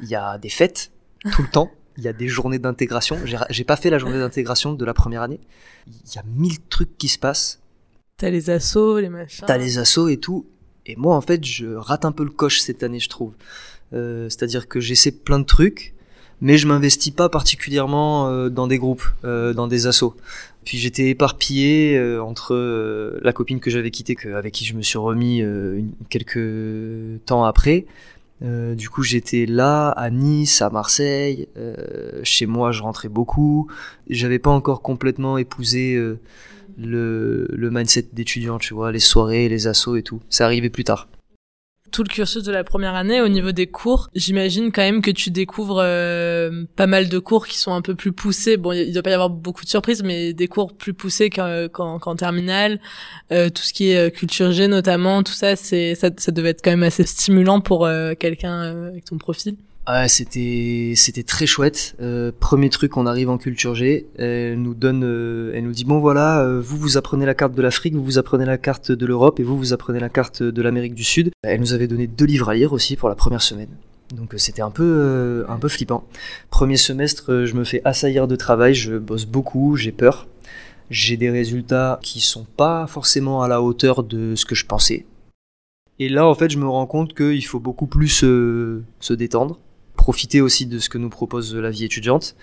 [0.02, 0.90] Il y a des fêtes
[1.32, 3.18] tout le temps il y a des journées d'intégration.
[3.50, 5.38] J'ai pas fait la journée d'intégration de la première année.
[5.86, 7.60] Il y a mille trucs qui se passent.
[8.16, 9.44] T'as les assauts, les machins.
[9.46, 10.46] T'as les assauts et tout.
[10.86, 13.34] Et moi, en fait, je rate un peu le coche cette année, je trouve.
[13.92, 15.94] Euh, C'est-à-dire que j'essaie plein de trucs,
[16.40, 20.16] mais je m'investis pas particulièrement dans des groupes, dans des assos.
[20.64, 25.42] Puis j'étais éparpillé entre la copine que j'avais quittée, avec qui je me suis remis
[26.08, 27.84] quelques temps après,
[28.42, 31.48] euh, du coup, j'étais là, à Nice, à Marseille.
[31.56, 33.68] Euh, chez moi, je rentrais beaucoup.
[34.08, 36.18] J'avais pas encore complètement épousé euh,
[36.78, 40.20] le, le mindset d'étudiant, tu vois, les soirées, les assauts et tout.
[40.30, 41.08] Ça arrivait plus tard
[41.90, 45.10] tout le cursus de la première année, au niveau des cours, j'imagine quand même que
[45.10, 48.56] tu découvres euh, pas mal de cours qui sont un peu plus poussés.
[48.56, 52.16] Bon, il doit pas y avoir beaucoup de surprises, mais des cours plus poussés qu'en
[52.16, 52.80] terminale.
[53.32, 56.50] Euh, tout ce qui est euh, culture G notamment, tout ça, c'est ça, ça devait
[56.50, 59.56] être quand même assez stimulant pour quelqu'un avec ton profil.
[59.88, 61.96] Ouais, c'était c'était très chouette.
[62.00, 66.00] Euh, premier truc, on arrive en culture G, elle nous donne, euh, nous dit bon
[66.00, 69.06] voilà, euh, vous vous apprenez la carte de l'Afrique, vous vous apprenez la carte de
[69.06, 71.30] l'Europe et vous vous apprenez la carte de l'Amérique du Sud.
[71.42, 73.70] Elle nous avait donné deux livres à lire aussi pour la première semaine.
[74.14, 76.04] Donc c'était un peu flippant.
[76.50, 80.28] Premier semestre, je me fais assaillir de travail, je bosse beaucoup, j'ai peur.
[80.90, 85.06] J'ai des résultats qui sont pas forcément à la hauteur de ce que je pensais.
[85.98, 89.58] Et là, en fait, je me rends compte qu'il faut beaucoup plus se détendre
[90.10, 92.34] profiter aussi de ce que nous propose la vie étudiante.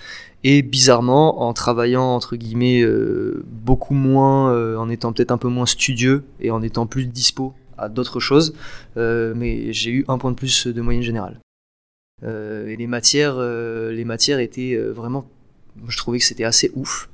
[0.45, 5.49] Et bizarrement, en travaillant entre guillemets euh, beaucoup moins, euh, en étant peut-être un peu
[5.49, 8.53] moins studieux et en étant plus dispo à d'autres choses,
[8.95, 11.41] euh, mais j'ai eu un point de plus de moyenne générale.
[12.23, 15.27] et les matières, les matières étaient vraiment,
[15.89, 17.09] je trouvais que c'était assez ouf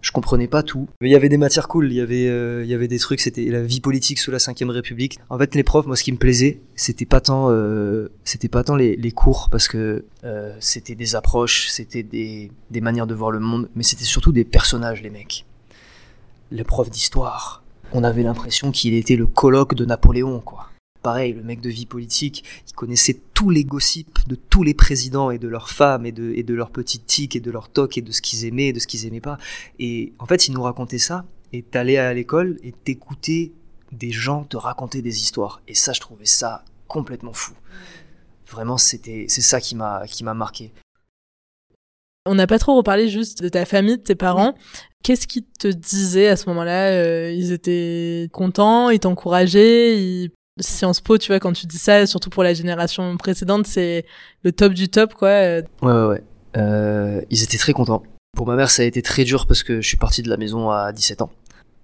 [0.00, 0.88] je comprenais pas tout.
[1.00, 2.98] Mais il y avait des matières cool, il y avait, euh, il y avait des
[2.98, 5.18] trucs, c'était la vie politique sous la Ve République.
[5.30, 8.64] En fait, les profs, moi, ce qui me plaisait, c'était pas tant, euh, c'était pas
[8.64, 13.30] tant les, cours, parce que euh, c'était des approches, c'était des, des manières de voir
[13.30, 15.44] le monde, mais c'était surtout des personnages, les mecs.
[16.50, 20.67] Les profs d'histoire, on avait l'impression qu'il était le colloque de Napoléon, quoi
[21.02, 25.30] pareil, le mec de vie politique, il connaissait tous les gossips de tous les présidents
[25.30, 27.98] et de leurs femmes et de, et de leurs petites tics et de leurs tocs
[27.98, 29.38] et de ce qu'ils aimaient et de ce qu'ils aimaient pas.
[29.78, 33.52] Et en fait, il nous racontait ça et t'allais à l'école et t'écoutais
[33.92, 35.62] des gens te raconter des histoires.
[35.68, 37.54] Et ça, je trouvais ça complètement fou.
[38.50, 40.72] Vraiment, c'était, c'est ça qui m'a, qui m'a marqué.
[42.26, 44.54] On n'a pas trop reparlé juste de ta famille, de tes parents.
[45.02, 46.90] Qu'est-ce qu'ils te disaient à ce moment-là?
[46.90, 50.30] Euh, Ils étaient contents, ils t'encourageaient, ils
[50.60, 54.04] Sciences Po, tu vois, quand tu dis ça, surtout pour la génération précédente, c'est
[54.42, 55.28] le top du top, quoi.
[55.28, 56.22] Ouais, ouais, ouais.
[56.56, 58.02] Euh, ils étaient très contents.
[58.36, 60.36] Pour ma mère, ça a été très dur parce que je suis parti de la
[60.36, 61.30] maison à 17 ans.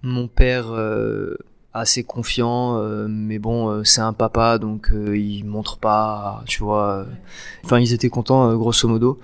[0.03, 1.37] Mon père, euh,
[1.75, 6.63] assez confiant, euh, mais bon, euh, c'est un papa, donc euh, il montre pas, tu
[6.63, 7.05] vois.
[7.65, 9.19] Enfin, ils étaient contents, grosso modo.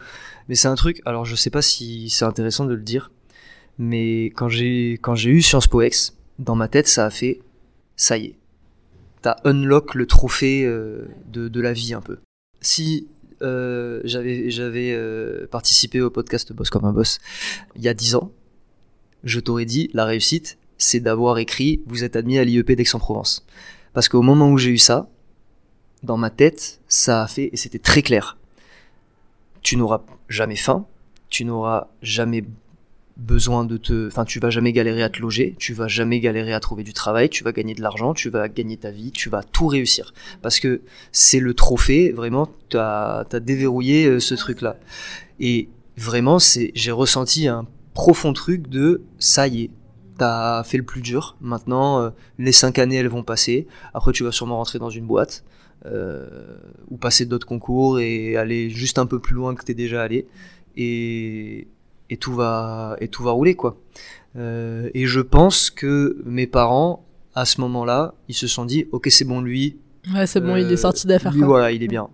[0.49, 3.13] Mais c'est un truc, alors je sais pas si c'est intéressant de le dire,
[3.79, 7.41] mais quand j'ai quand j'ai eu Sciences Po X, dans ma tête, ça a fait,
[7.95, 8.35] ça y est,
[9.23, 12.19] t'as unlock le trophée euh, de, la vie un peu.
[12.61, 13.09] Si
[13.43, 17.19] euh, j'avais j'avais euh, participé au podcast Boss comme un boss
[17.75, 18.33] il y a 10 ans,
[19.25, 23.47] je t'aurais dit la réussite, c'est d'avoir écrit vous êtes admis à l'IEP d'Aix-en-Provence.
[23.93, 25.09] Parce qu'au moment où j'ai eu ça,
[26.03, 28.39] dans ma tête, ça a fait et c'était très clair.
[29.63, 30.87] Tu n'auras jamais faim,
[31.29, 32.45] tu n'auras jamais
[33.21, 36.53] besoin de te, enfin, tu vas jamais galérer à te loger, tu vas jamais galérer
[36.53, 39.29] à trouver du travail, tu vas gagner de l'argent, tu vas gagner ta vie, tu
[39.29, 40.15] vas tout réussir.
[40.43, 40.81] Parce que
[41.13, 44.79] c'est le trophée, vraiment, tu as, déverrouillé euh, ce truc-là.
[45.39, 49.71] Et vraiment, c'est, j'ai ressenti un profond truc de, ça y est,
[50.19, 51.37] t'as fait le plus dur.
[51.41, 53.67] Maintenant, euh, les cinq années, elles vont passer.
[53.95, 55.45] Après, tu vas sûrement rentrer dans une boîte.
[55.87, 56.59] Euh,
[56.91, 60.27] ou passer d'autres concours et aller juste un peu plus loin que t'es déjà allé.
[60.77, 61.69] Et,
[62.11, 63.77] et tout va et tout va rouler quoi.
[64.37, 69.09] Euh, et je pense que mes parents à ce moment-là, ils se sont dit ok
[69.11, 69.79] c'est bon lui.
[70.15, 71.33] Ouais c'est bon il est euh, sorti d'affaires.
[71.33, 72.09] Lui voilà il est bien.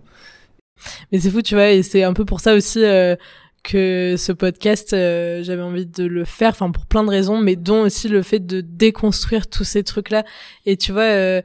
[1.11, 3.15] Mais c'est fou tu vois et c'est un peu pour ça aussi euh,
[3.63, 7.81] que ce podcast j'avais envie de le faire enfin pour plein de raisons mais dont
[7.81, 10.23] aussi le fait de déconstruire tous ces trucs là
[10.65, 11.41] et tu vois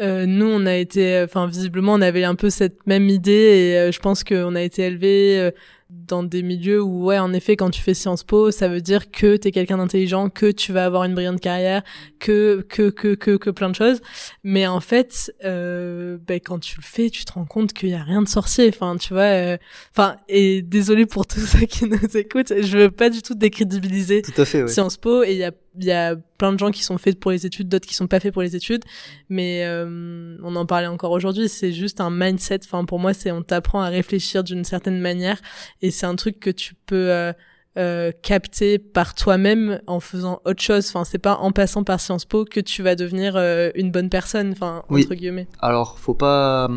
[0.00, 3.98] nous, on a été, enfin visiblement, on avait un peu cette même idée et je
[3.98, 5.50] pense qu'on a été élevés
[5.90, 9.10] dans des milieux où ouais en effet quand tu fais Sciences Po ça veut dire
[9.10, 11.82] que t'es quelqu'un d'intelligent que tu vas avoir une brillante carrière
[12.18, 14.02] que que que que que plein de choses
[14.44, 17.94] mais en fait euh, ben, quand tu le fais tu te rends compte qu'il y
[17.94, 19.56] a rien de sorcier enfin tu vois euh,
[19.92, 24.20] enfin et désolé pour tous ceux qui nous écoutent je veux pas du tout décrédibiliser
[24.20, 24.68] tout à fait, ouais.
[24.68, 27.18] Sciences Po et il y a il y a plein de gens qui sont faits
[27.18, 28.84] pour les études, d'autres qui sont pas faits pour les études.
[29.28, 31.48] Mais euh, on en parlait encore aujourd'hui.
[31.48, 32.60] C'est juste un mindset.
[32.64, 35.40] Enfin, pour moi, c'est on t'apprend à réfléchir d'une certaine manière,
[35.82, 37.32] et c'est un truc que tu peux euh,
[37.78, 40.88] euh, capté par toi-même en faisant autre chose.
[40.88, 44.08] Enfin, c'est pas en passant par Sciences Po que tu vas devenir euh, une bonne
[44.08, 44.50] personne.
[44.52, 45.46] Enfin, entre guillemets.
[45.60, 46.68] Alors, faut pas,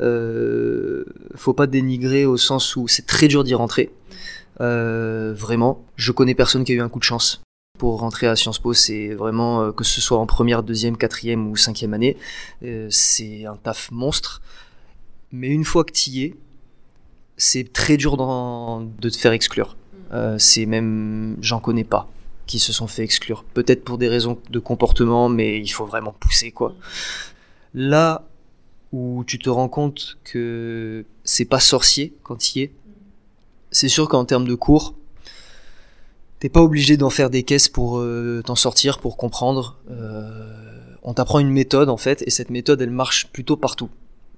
[0.00, 3.90] euh, faut pas dénigrer au sens où c'est très dur d'y rentrer.
[4.60, 7.40] Euh, vraiment, je connais personne qui a eu un coup de chance
[7.80, 11.56] pour rentrer à Sciences Po, c'est vraiment que ce soit en première, deuxième, quatrième ou
[11.56, 12.18] cinquième année,
[12.90, 14.42] c'est un taf monstre.
[15.32, 16.36] Mais une fois que tu y es,
[17.38, 19.76] c'est très dur de te faire exclure.
[20.12, 22.06] Euh, c'est même, j'en connais pas
[22.46, 23.44] qui se sont fait exclure.
[23.54, 26.74] Peut-être pour des raisons de comportement, mais il faut vraiment pousser quoi.
[27.72, 28.26] Là
[28.92, 32.72] où tu te rends compte que c'est pas sorcier quand il est,
[33.70, 34.94] c'est sûr qu'en termes de cours,
[36.40, 39.76] t'es pas obligé d'en faire des caisses pour euh, t'en sortir, pour comprendre.
[39.90, 40.52] Euh,
[41.02, 43.90] on t'apprend une méthode en fait, et cette méthode elle marche plutôt partout.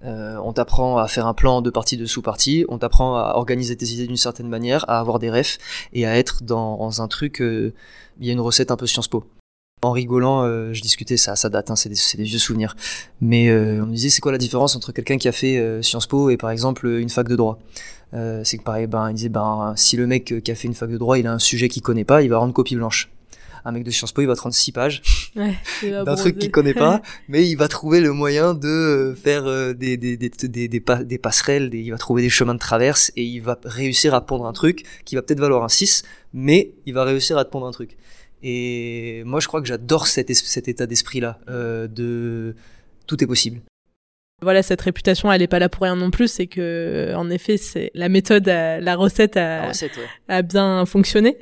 [0.04, 3.76] Euh, on t'apprend à faire un plan de partie de sous-partie, on t'apprend à organiser
[3.76, 5.58] tes idées d'une certaine manière, à avoir des refs
[5.92, 7.38] et à être dans, un truc.
[7.40, 9.24] Il y a une recette un peu Sciences Po.
[9.82, 12.76] En rigolant, euh, je discutais ça, ça date, hein, c'est des, vieux souvenirs.
[13.20, 16.30] Mais on me disait c'est quoi la différence entre quelqu'un qui a fait Sciences Po
[16.30, 17.58] et par exemple une fac de droit?
[18.44, 20.90] c'est que pareil, ben il disait ben si le mec qui a fait une fac
[20.90, 23.10] de droit, il a un sujet qu'il connaît pas, il va rendre copie blanche
[23.64, 25.02] un mec de Sciences Po, il va te rendre six pages
[25.36, 29.46] ouais, d'un truc qu'il connaît pas, mais il va trouver le moyen de euh, faire
[29.46, 33.24] euh, des, des, des, des, des, passerelles, il va trouver des chemins de traverse et
[33.24, 36.02] il va réussir à pondre un truc qui va peut-être valoir un 6,
[36.34, 37.96] mais il va réussir à te pondre un truc.
[38.42, 42.54] Et moi, je crois que j'adore cet, cet état d'esprit-là, euh, de
[43.06, 43.60] tout est possible
[44.42, 47.56] voilà cette réputation elle est pas là pour rien non plus c'est que en effet
[47.56, 49.70] c'est la méthode la recette a,
[50.28, 51.38] a bien fonctionné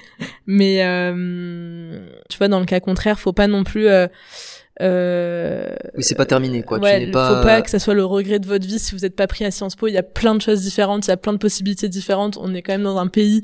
[0.46, 4.06] mais euh, tu vois dans le cas contraire faut pas non plus euh,
[4.80, 6.78] euh, oui, c'est pas terminé, quoi.
[6.78, 7.36] Ouais, tu pas...
[7.36, 9.44] Faut pas que ça soit le regret de votre vie si vous êtes pas pris
[9.44, 9.88] à Sciences Po.
[9.88, 12.38] Il y a plein de choses différentes, il y a plein de possibilités différentes.
[12.40, 13.42] On est quand même dans un pays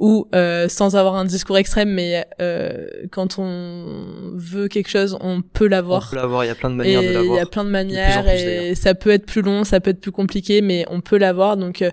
[0.00, 5.42] ou euh, sans avoir un discours extrême, mais euh, quand on veut quelque chose, on
[5.42, 6.08] peut l'avoir.
[6.08, 7.36] On peut l'avoir, il y a plein de manières de l'avoir.
[7.36, 10.00] Il y a plein de manières et ça peut être plus long, ça peut être
[10.00, 11.58] plus compliqué, mais on peut l'avoir.
[11.58, 11.84] Donc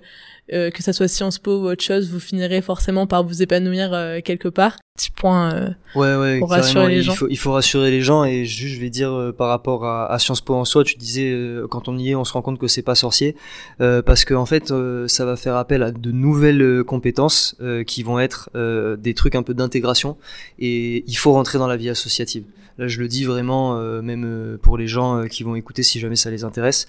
[0.53, 3.41] euh, euh, que ça soit Sciences Po ou autre chose, vous finirez forcément par vous
[3.41, 4.77] épanouir euh, quelque part.
[4.95, 7.13] Petit point euh, ouais, ouais, pour rassurer les gens.
[7.13, 10.12] Il faut, il faut rassurer les gens et juste je vais dire par rapport à,
[10.12, 11.38] à, Sciences Po en soi, tu disais
[11.69, 13.36] quand on y est, on se rend compte que c'est pas sorcier
[13.77, 14.73] parce que en fait
[15.07, 17.55] ça va faire appel à de nouvelles compétences
[17.86, 18.49] qui vont être
[18.97, 20.17] des trucs un peu d'intégration
[20.57, 22.45] et il faut rentrer dans la vie associative.
[22.79, 26.31] Là, je le dis vraiment, même pour les gens qui vont écouter si jamais ça
[26.31, 26.88] les intéresse.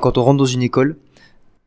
[0.00, 0.96] quand on rentre dans une école,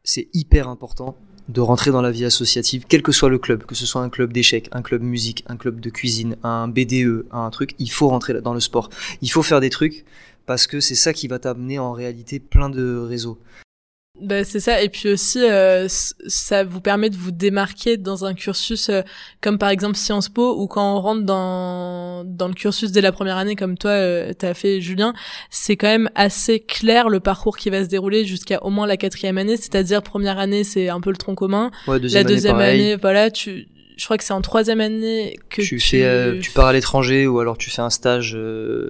[0.04, 1.18] c'est hyper important
[1.52, 4.10] de rentrer dans la vie associative, quel que soit le club, que ce soit un
[4.10, 8.08] club d'échecs, un club musique, un club de cuisine, un BDE, un truc, il faut
[8.08, 8.90] rentrer dans le sport.
[9.22, 10.06] Il faut faire des trucs
[10.46, 13.38] parce que c'est ça qui va t'amener en réalité plein de réseaux.
[14.22, 14.84] Bah, c'est ça.
[14.84, 19.02] Et puis aussi, euh, ça vous permet de vous démarquer dans un cursus euh,
[19.42, 23.12] comme par exemple Sciences Po, ou quand on rentre dans dans le cursus dès la
[23.12, 25.14] première année, comme toi, euh, t'as fait Julien,
[25.50, 28.98] c'est quand même assez clair le parcours qui va se dérouler jusqu'à au moins la
[28.98, 29.58] quatrième année.
[29.58, 31.72] C'est-à-dire première année, c'est un peu le tronc commun.
[31.88, 35.80] la deuxième année, voilà, tu je crois que c'est en troisième année que tu, tu...
[35.80, 38.36] fais tu pars à l'étranger ou alors tu fais un stage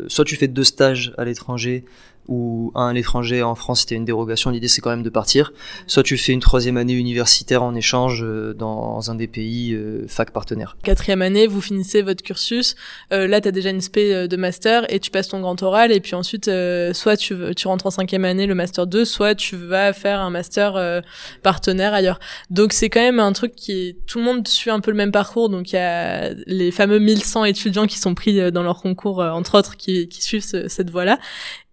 [0.08, 1.84] soit tu fais deux stages à l'étranger
[2.27, 5.53] ou un à l'étranger en France c'était une dérogation l'idée c'est quand même de partir.
[5.88, 10.05] Soit tu fais une troisième année universitaire en échange euh, dans un des pays euh,
[10.07, 12.75] fac partenaires quatrième année vous finissez votre cursus
[13.12, 15.91] euh, là tu as déjà une spé de master et tu passes ton grand oral
[15.91, 16.49] et puis ensuite
[16.93, 20.29] soit tu, tu rentres en cinquième année le master 2 soit tu vas faire un
[20.29, 21.01] master
[21.43, 22.19] partenaire ailleurs.
[22.49, 25.12] Donc c'est quand même un truc qui tout le monde suit un peu le même
[25.12, 25.49] parcours.
[25.49, 29.57] Donc il y a les fameux 1100 étudiants qui sont pris dans leur concours entre
[29.57, 31.19] autres qui, qui suivent cette voie là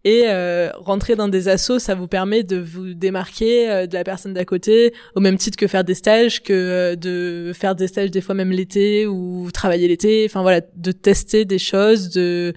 [0.05, 4.05] et euh, rentrer dans des assos, ça vous permet de vous démarquer euh, de la
[4.05, 7.89] personne d'à côté, au même titre que faire des stages, que euh, de faire des
[7.89, 10.25] stages des fois même l'été ou travailler l'été.
[10.25, 12.55] Enfin voilà, de tester des choses, de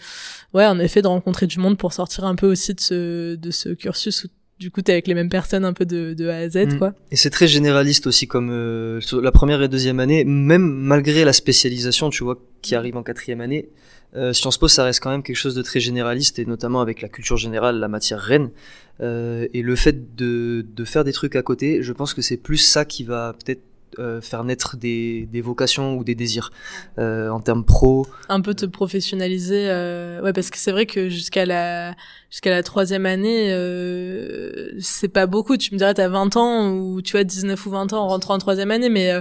[0.54, 3.51] ouais, en effet, de rencontrer du monde pour sortir un peu aussi de ce de
[3.51, 4.27] ce cursus où
[4.60, 6.77] du coup t'es avec les mêmes personnes un peu de, de A à Z mm.
[6.77, 6.93] quoi.
[7.10, 12.12] Et c'est très généraliste aussi comme la première et deuxième année, même malgré la spécialisation,
[12.12, 13.69] tu vois, qui arrive en quatrième année
[14.15, 17.02] euh, Sciences Po, ça reste quand même quelque chose de très généraliste et notamment avec
[17.02, 18.50] la culture générale, la matière reine.
[19.02, 22.38] Euh, et le fait de, de, faire des trucs à côté, je pense que c'est
[22.38, 23.62] plus ça qui va peut-être
[24.00, 26.52] euh, faire naître des, des, vocations ou des désirs
[26.97, 28.08] euh, en termes pro.
[28.30, 31.95] Un peu te professionnaliser, euh, ouais, parce que c'est vrai que jusqu'à la
[32.30, 35.58] jusqu'à la troisième année, euh, c'est pas beaucoup.
[35.58, 38.36] Tu me dirais, t'as 20 ans ou tu as 19 ou 20 ans en rentrant
[38.36, 39.12] en troisième année, mais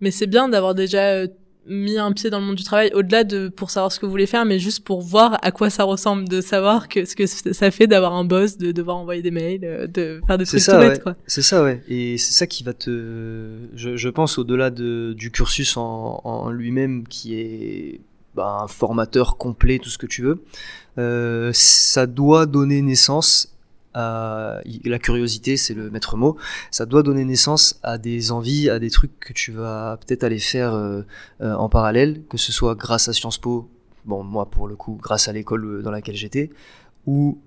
[0.00, 1.26] mais c'est bien d'avoir déjà
[1.68, 4.10] mis un pied dans le monde du travail au-delà de pour savoir ce que vous
[4.10, 7.26] voulez faire mais juste pour voir à quoi ça ressemble de savoir que ce que
[7.26, 10.60] ça fait d'avoir un boss de devoir envoyer des mails euh, de faire des trucs
[10.60, 11.16] ça, tout bêtes quoi.
[11.26, 11.82] C'est ça ouais.
[11.88, 16.50] Et c'est ça qui va te je, je pense au-delà de, du cursus en, en
[16.50, 18.00] lui-même qui est
[18.34, 20.42] bah, un formateur complet tout ce que tu veux
[20.98, 23.55] euh, ça doit donner naissance
[23.96, 26.36] à la curiosité, c'est le maître mot.
[26.70, 30.38] Ça doit donner naissance à des envies, à des trucs que tu vas peut-être aller
[30.38, 31.02] faire euh,
[31.40, 33.68] euh, en parallèle, que ce soit grâce à Sciences Po,
[34.04, 36.50] bon moi pour le coup grâce à l'école dans laquelle j'étais,
[37.06, 37.38] ou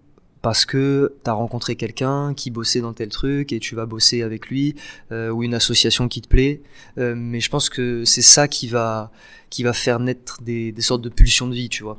[0.41, 4.23] parce que tu as rencontré quelqu'un qui bossait dans tel truc et tu vas bosser
[4.23, 4.75] avec lui,
[5.11, 6.61] euh, ou une association qui te plaît.
[6.97, 9.11] Euh, mais je pense que c'est ça qui va,
[9.49, 11.97] qui va faire naître des, des sortes de pulsions de vie, tu vois.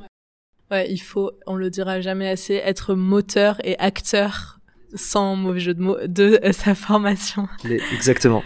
[0.73, 4.61] Il faut, on le dira jamais assez, être moteur et acteur
[4.95, 7.49] sans mauvais jeu de mots de euh, sa formation.
[7.93, 8.43] Exactement.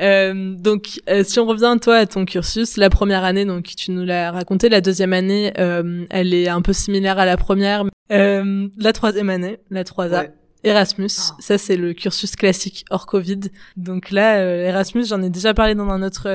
[0.00, 3.90] Euh, donc, euh, si on revient toi à ton cursus, la première année, donc tu
[3.90, 7.84] nous l'as raconté, la deuxième année, euh, elle est un peu similaire à la première.
[8.10, 10.30] Euh, la troisième année, la 3A.
[10.64, 11.36] Erasmus, ah.
[11.40, 13.40] ça c'est le cursus classique hors Covid.
[13.76, 16.28] Donc là, Erasmus, j'en ai déjà parlé dans un autre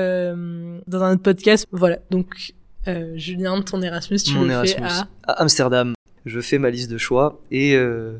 [0.86, 1.66] dans un autre podcast.
[1.72, 2.52] Voilà, donc
[2.88, 5.08] euh, Julien, ton Erasmus, tu le fais à...
[5.24, 5.94] Amsterdam.
[6.26, 8.18] Je fais ma liste de choix et, euh,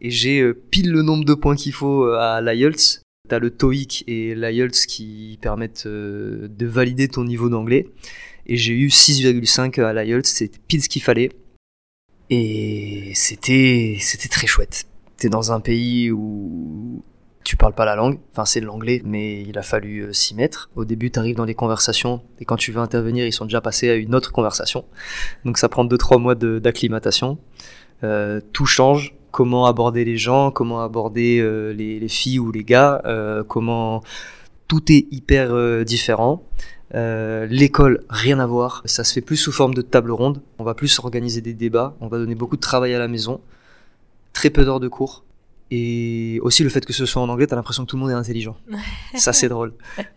[0.00, 3.02] et j'ai euh, pile le nombre de points qu'il faut à l'IELTS.
[3.28, 7.88] T'as le TOEIC et l'IELTS qui permettent de valider ton niveau d'anglais.
[8.46, 11.30] Et j'ai eu 6,5 à l'IELTS, c'était pile ce qu'il fallait.
[12.30, 14.86] Et c'était, c'était très chouette.
[15.16, 17.02] T'es dans un pays où
[17.44, 20.70] tu parles pas la langue, enfin c'est l'anglais, mais il a fallu euh, s'y mettre.
[20.74, 23.60] Au début, tu arrives dans les conversations, et quand tu veux intervenir, ils sont déjà
[23.60, 24.84] passés à une autre conversation.
[25.44, 27.38] Donc ça prend 2-3 mois d'acclimatation.
[28.02, 32.62] Euh, tout change, comment aborder les gens, comment aborder euh, les, les, filles ou les
[32.62, 34.02] gars, euh, comment...
[34.68, 36.42] Tout est hyper euh, différent.
[36.92, 38.82] L'école, rien à voir.
[38.86, 40.40] Ça se fait plus sous forme de table ronde.
[40.58, 41.96] On va plus organiser des débats.
[42.00, 43.40] On va donner beaucoup de travail à la maison.
[44.32, 45.23] Très peu d'heures de cours.
[45.70, 48.10] Et aussi le fait que ce soit en anglais, t'as l'impression que tout le monde
[48.10, 48.56] est intelligent.
[49.16, 49.74] ça c'est drôle.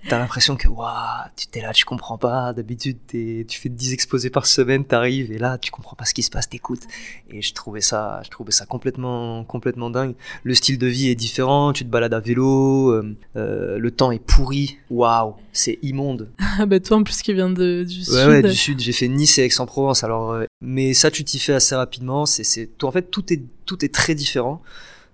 [0.10, 2.54] T'as l'impression que waouh, tu t'es là, tu comprends pas.
[2.54, 6.24] D'habitude, tu fais 10 exposés par semaine, t'arrives et là, tu comprends pas ce qui
[6.24, 6.84] se passe, t'écoutes.
[7.30, 10.16] Et je trouvais ça, je trouvais ça complètement, complètement dingue.
[10.44, 11.74] Le style de vie est différent.
[11.74, 14.78] Tu te balades à vélo, euh, euh le temps est pourri.
[14.90, 16.30] Waouh, c'est immonde.
[16.60, 18.14] Ah bah toi en plus qui vient de, du sud.
[18.14, 18.80] Ouais, du sud.
[18.80, 20.04] J'ai fait Nice et Aix-en-Provence.
[20.04, 22.26] Alors, euh, mais ça, tu t'y fais assez rapidement.
[22.26, 24.64] C'est, c'est, en fait, tout est, tout est très différent.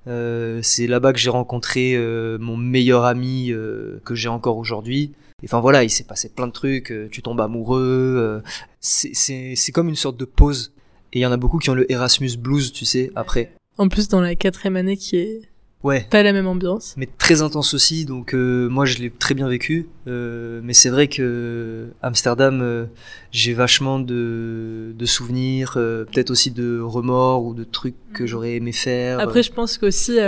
[0.07, 5.13] Euh, c'est là-bas que j'ai rencontré euh, mon meilleur ami euh, que j'ai encore aujourd'hui.
[5.43, 6.93] Enfin voilà, il s'est passé plein de trucs.
[7.11, 8.41] tu tombes amoureux.
[8.79, 10.73] c'est comme une sorte de pause.
[11.11, 13.53] Et il y en a beaucoup qui ont le Erasmus Blues, tu sais, après.
[13.77, 15.41] En plus, dans la quatrième année qui est
[15.83, 16.07] Ouais.
[16.09, 16.93] Pas la même ambiance.
[16.95, 19.89] Mais très intense aussi, donc euh, moi je l'ai très bien vécu.
[20.07, 22.85] Euh, mais c'est vrai que Amsterdam, euh,
[23.31, 28.55] j'ai vachement de, de souvenirs, euh, peut-être aussi de remords ou de trucs que j'aurais
[28.55, 29.19] aimé faire.
[29.19, 30.19] Après, je pense qu'aussi,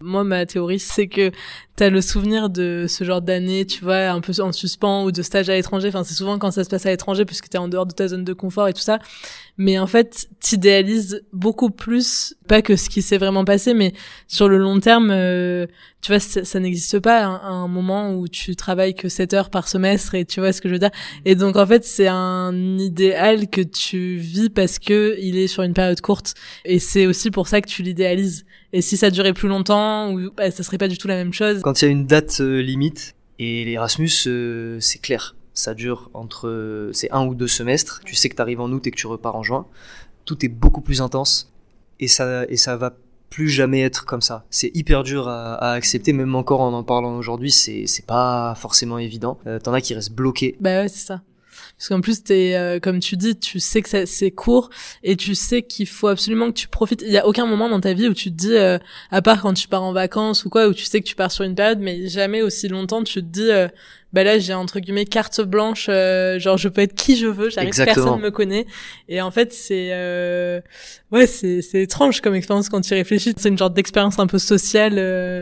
[0.00, 1.30] moi ma théorie c'est que
[1.76, 5.22] t'as le souvenir de ce genre d'année, tu vois, un peu en suspens ou de
[5.22, 5.88] stage à l'étranger.
[5.88, 8.06] Enfin, c'est souvent quand ça se passe à l'étranger puisque t'es en dehors de ta
[8.06, 8.98] zone de confort et tout ça.
[9.62, 13.92] Mais en fait, t'idéalises beaucoup plus, pas que ce qui s'est vraiment passé, mais
[14.26, 15.66] sur le long terme, euh,
[16.00, 19.68] tu vois, ça, n'existe pas un, un, moment où tu travailles que 7 heures par
[19.68, 20.90] semestre et tu vois ce que je veux dire.
[21.26, 25.62] Et donc, en fait, c'est un idéal que tu vis parce que il est sur
[25.62, 26.32] une période courte.
[26.64, 28.46] Et c'est aussi pour ça que tu l'idéalises.
[28.72, 31.34] Et si ça durait plus longtemps, ou, bah, ça serait pas du tout la même
[31.34, 31.60] chose.
[31.60, 35.36] Quand il y a une date euh, limite, et l'Erasmus, euh, c'est clair.
[35.54, 38.00] Ça dure entre, c'est un ou deux semestres.
[38.04, 39.66] Tu sais que tu arrives en août et que tu repars en juin.
[40.24, 41.52] Tout est beaucoup plus intense.
[41.98, 42.94] Et ça, et ça va
[43.30, 44.44] plus jamais être comme ça.
[44.50, 48.54] C'est hyper dur à, à, accepter, même encore en en parlant aujourd'hui, c'est, c'est pas
[48.56, 49.38] forcément évident.
[49.46, 50.56] Euh, T'en as qui restent bloqués.
[50.60, 51.22] Bah ouais, c'est ça.
[51.76, 54.70] Parce qu'en plus, t'es, euh, comme tu dis, tu sais que c'est court
[55.02, 57.02] et tu sais qu'il faut absolument que tu profites.
[57.02, 58.78] Il y a aucun moment dans ta vie où tu te dis, euh,
[59.10, 61.30] à part quand tu pars en vacances ou quoi, où tu sais que tu pars
[61.30, 63.68] sur une période, mais jamais aussi longtemps tu te dis, euh,
[64.12, 67.74] bah là j'ai entre guillemets carte blanche, genre je peux être qui je veux, j'arrive,
[67.74, 68.66] personne me connaît.
[69.08, 69.90] Et en fait, c'est,
[71.12, 73.34] ouais, c'est, c'est étrange comme expérience quand tu y réfléchis.
[73.36, 74.98] C'est une genre d'expérience un peu sociale.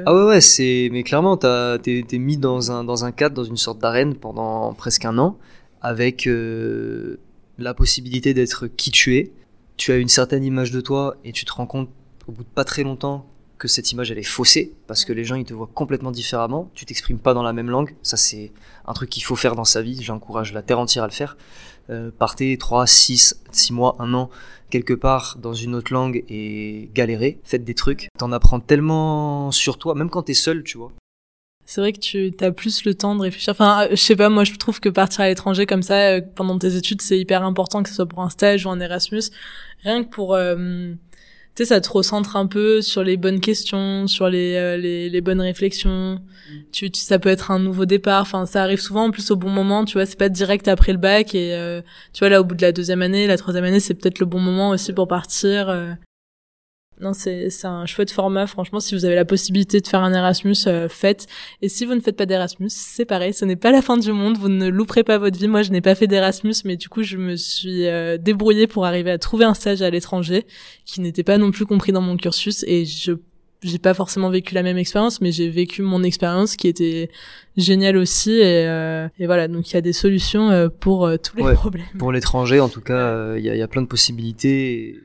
[0.06, 3.34] Ah ouais, ouais, c'est, mais clairement, t'as, t'es, t'es mis dans un, dans un cadre,
[3.34, 5.38] dans une sorte d'arène pendant presque un an
[5.80, 7.20] avec euh,
[7.58, 9.32] la possibilité d'être qui tu es.
[9.76, 11.88] Tu as une certaine image de toi et tu te rends compte
[12.26, 13.26] au bout de pas très longtemps
[13.58, 16.70] que cette image elle est faussée parce que les gens ils te voient complètement différemment.
[16.74, 17.94] Tu t'exprimes pas dans la même langue.
[18.02, 18.52] Ça c'est
[18.86, 20.02] un truc qu'il faut faire dans sa vie.
[20.02, 21.36] J'encourage la terre entière à le faire.
[21.90, 24.30] Euh, partez 3, 6, 6 mois, un an
[24.70, 27.40] quelque part dans une autre langue et galérez.
[27.44, 28.08] Faites des trucs.
[28.18, 30.92] T'en apprends tellement sur toi, même quand t'es seul, tu vois.
[31.64, 33.52] c'est vrai que tu as plus le temps de réfléchir.
[33.52, 36.58] Enfin, je sais pas, moi je trouve que partir à l'étranger comme ça euh, pendant
[36.58, 39.24] tes études, c'est hyper important que ce soit pour un stage ou un Erasmus,
[39.82, 40.92] rien que pour euh,
[41.58, 45.10] tu sais ça te recentre un peu sur les bonnes questions, sur les euh, les,
[45.10, 46.14] les, bonnes réflexions.
[46.14, 46.54] Mm.
[46.70, 49.50] Tu, ça peut être un nouveau départ, enfin ça arrive souvent en plus au bon
[49.50, 51.82] moment, tu vois, c'est pas direct après le bac et
[52.12, 54.26] tu vois là au bout de la deuxième année, la troisième année, c'est peut-être le
[54.26, 55.96] bon moment aussi pour partir
[57.00, 58.46] non, c'est un chouette format.
[58.46, 61.26] Franchement, si vous avez la possibilité de faire un Erasmus, euh, faites.
[61.62, 63.32] Et si vous ne faites pas d'Erasmus, c'est pareil.
[63.32, 64.36] Ce n'est pas la fin du monde.
[64.36, 65.48] Vous ne louperez pas votre vie.
[65.48, 68.84] Moi, je n'ai pas fait d'Erasmus, mais du coup, je me suis euh, débrouillée pour
[68.84, 70.44] arriver à trouver un stage à l'étranger
[70.84, 72.64] qui n'était pas non plus compris dans mon cursus.
[72.66, 73.12] Et je
[73.60, 77.10] j'ai pas forcément vécu la même expérience, mais j'ai vécu mon expérience qui était
[77.56, 78.30] géniale aussi.
[78.30, 81.84] Et, euh, et voilà, donc il y a des solutions euh, pour tous les problèmes.
[81.98, 85.00] Pour l'étranger, en tout cas, il y, a, y a plein de possibilités.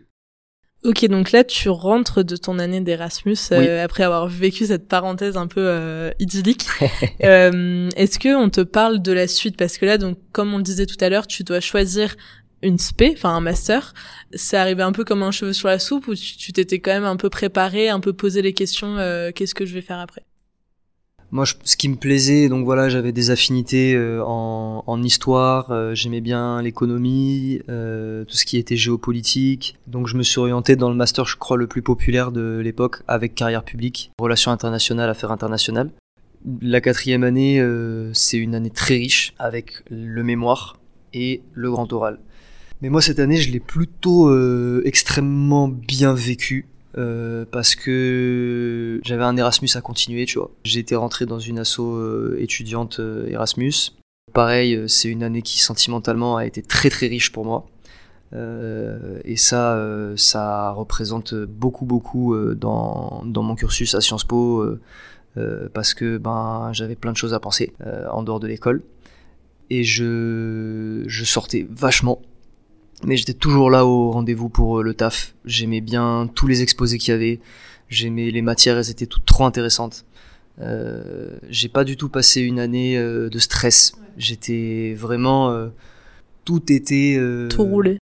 [0.84, 5.38] Ok, donc là tu rentres de ton année d'Erasmus euh, après avoir vécu cette parenthèse
[5.38, 6.66] un peu euh, idyllique.
[7.24, 9.56] euh, Est-ce que on te parle de la suite?
[9.56, 12.16] Parce que là, donc comme on le disait tout à l'heure, tu dois choisir
[12.64, 13.94] une spé, enfin un master.
[14.34, 17.06] C'est arrivé un peu comme un cheveu sur la soupe ou tu t'étais quand même
[17.06, 18.98] un peu préparé, un peu posé les questions.
[18.98, 20.24] Euh, qu'est-ce que je vais faire après?
[21.34, 25.96] Moi, ce qui me plaisait, donc voilà, j'avais des affinités euh, en, en, histoire, euh,
[25.96, 29.76] j'aimais bien l'économie, euh, tout ce qui était géopolitique.
[29.88, 33.02] Donc je me suis orienté dans le master, je crois, le plus populaire de l'époque,
[33.08, 35.90] avec carrière publique, relations internationales, affaires internationales.
[36.62, 37.60] La quatrième année,
[38.14, 40.78] c'est une année très riche, avec le mémoire
[41.16, 42.20] et le grand oral.
[42.82, 44.30] Mais moi, cette année, je l'ai plutôt
[44.84, 46.68] extrêmement bien vécu.
[46.98, 50.52] Euh, parce que j'avais un Erasmus à continuer, tu vois.
[50.76, 53.74] Été rentré dans une asso euh, étudiante euh, Erasmus.
[54.34, 57.66] Pareil, c'est une année qui sentimentalement a été très très riche pour moi.
[59.26, 59.80] et ça,
[60.16, 64.66] ça représente beaucoup beaucoup dans, dans mon cursus à Sciences Po,
[65.76, 67.74] parce que ben j'avais plein de choses à penser
[68.10, 68.82] en dehors de l'école.
[69.70, 72.20] Et je, je sortais vachement
[73.04, 75.36] mais j'étais toujours là au rendez-vous pour euh, le taf.
[75.46, 77.40] J'aimais bien tous les exposés qu'il y avait.
[77.90, 80.06] J'aimais les matières, elles étaient toutes trop intéressantes.
[80.62, 83.94] Euh, j'ai pas du tout passé une année euh, de stress.
[84.18, 85.70] J'étais vraiment euh,
[86.46, 87.20] tout était
[87.50, 87.98] tout roulé.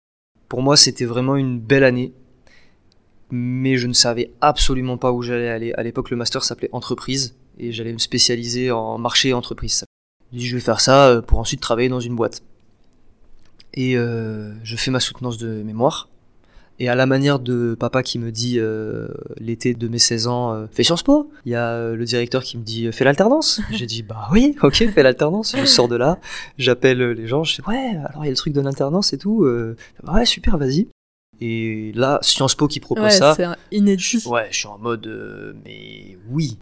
[0.48, 2.14] Pour moi, c'était vraiment une belle année,
[3.30, 5.72] mais je ne savais absolument pas où j'allais aller.
[5.74, 9.84] À l'époque, le master s'appelait entreprise et j'allais me spécialiser en marché et entreprise.
[10.32, 12.42] Je dis, je vais faire ça pour ensuite travailler dans une boîte
[13.78, 16.08] et euh, je fais ma soutenance de mémoire.
[16.80, 19.08] Et à la manière de papa qui me dit euh,
[19.38, 21.30] l'été de mes 16 ans, euh, fais Sciences Po.
[21.44, 23.60] Il y a euh, le directeur qui me dit fais l'alternance.
[23.70, 25.54] J'ai dit bah oui, ok, fais l'alternance.
[25.56, 26.18] Je sors de là,
[26.58, 29.18] j'appelle les gens, je dis ouais, alors il y a le truc de l'alternance et
[29.18, 29.46] tout.
[30.12, 30.88] ouais, super, vas-y.
[31.40, 33.34] Et là, Sciences Po qui propose ouais, ça.
[33.36, 34.24] C'est inédit.
[34.26, 35.06] Ouais, je suis en mode
[35.64, 36.58] mais oui.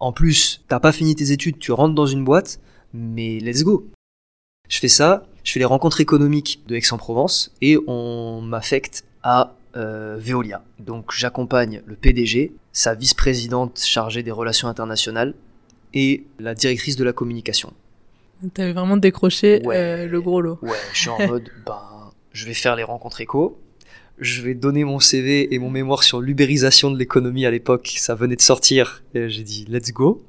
[0.00, 2.58] En plus, t'as pas fini tes études, tu rentres dans une boîte,
[2.92, 3.88] mais let's go.
[4.68, 10.16] Je fais ça, je fais les rencontres économiques de Aix-en-Provence et on m'affecte à euh,
[10.18, 10.62] Veolia.
[10.78, 15.34] Donc j'accompagne le PDG, sa vice-présidente chargée des relations internationales
[15.94, 17.72] et la directrice de la communication.
[18.54, 20.58] T'avais vraiment décroché euh, le gros lot.
[20.62, 23.60] Ouais, je suis en mode, ben, je vais faire les rencontres éco,
[24.18, 28.14] je vais donner mon CV et mon mémoire sur l'ubérisation de l'économie à l'époque, ça
[28.14, 30.24] venait de sortir, j'ai dit let's go,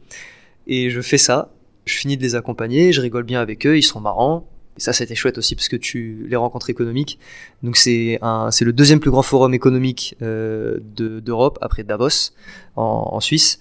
[0.67, 1.51] et je fais ça,
[1.85, 4.47] je finis de les accompagner, je rigole bien avec eux, ils sont marrants,
[4.81, 7.19] et ça, c'était chouette aussi parce que tu les rencontres économiques.
[7.61, 8.19] Donc c'est
[8.49, 12.31] c'est le deuxième plus grand forum économique euh, de, d'Europe après Davos
[12.75, 13.59] en, Suisse.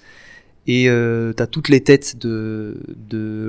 [0.66, 2.74] Et euh, tu as toutes les têtes de,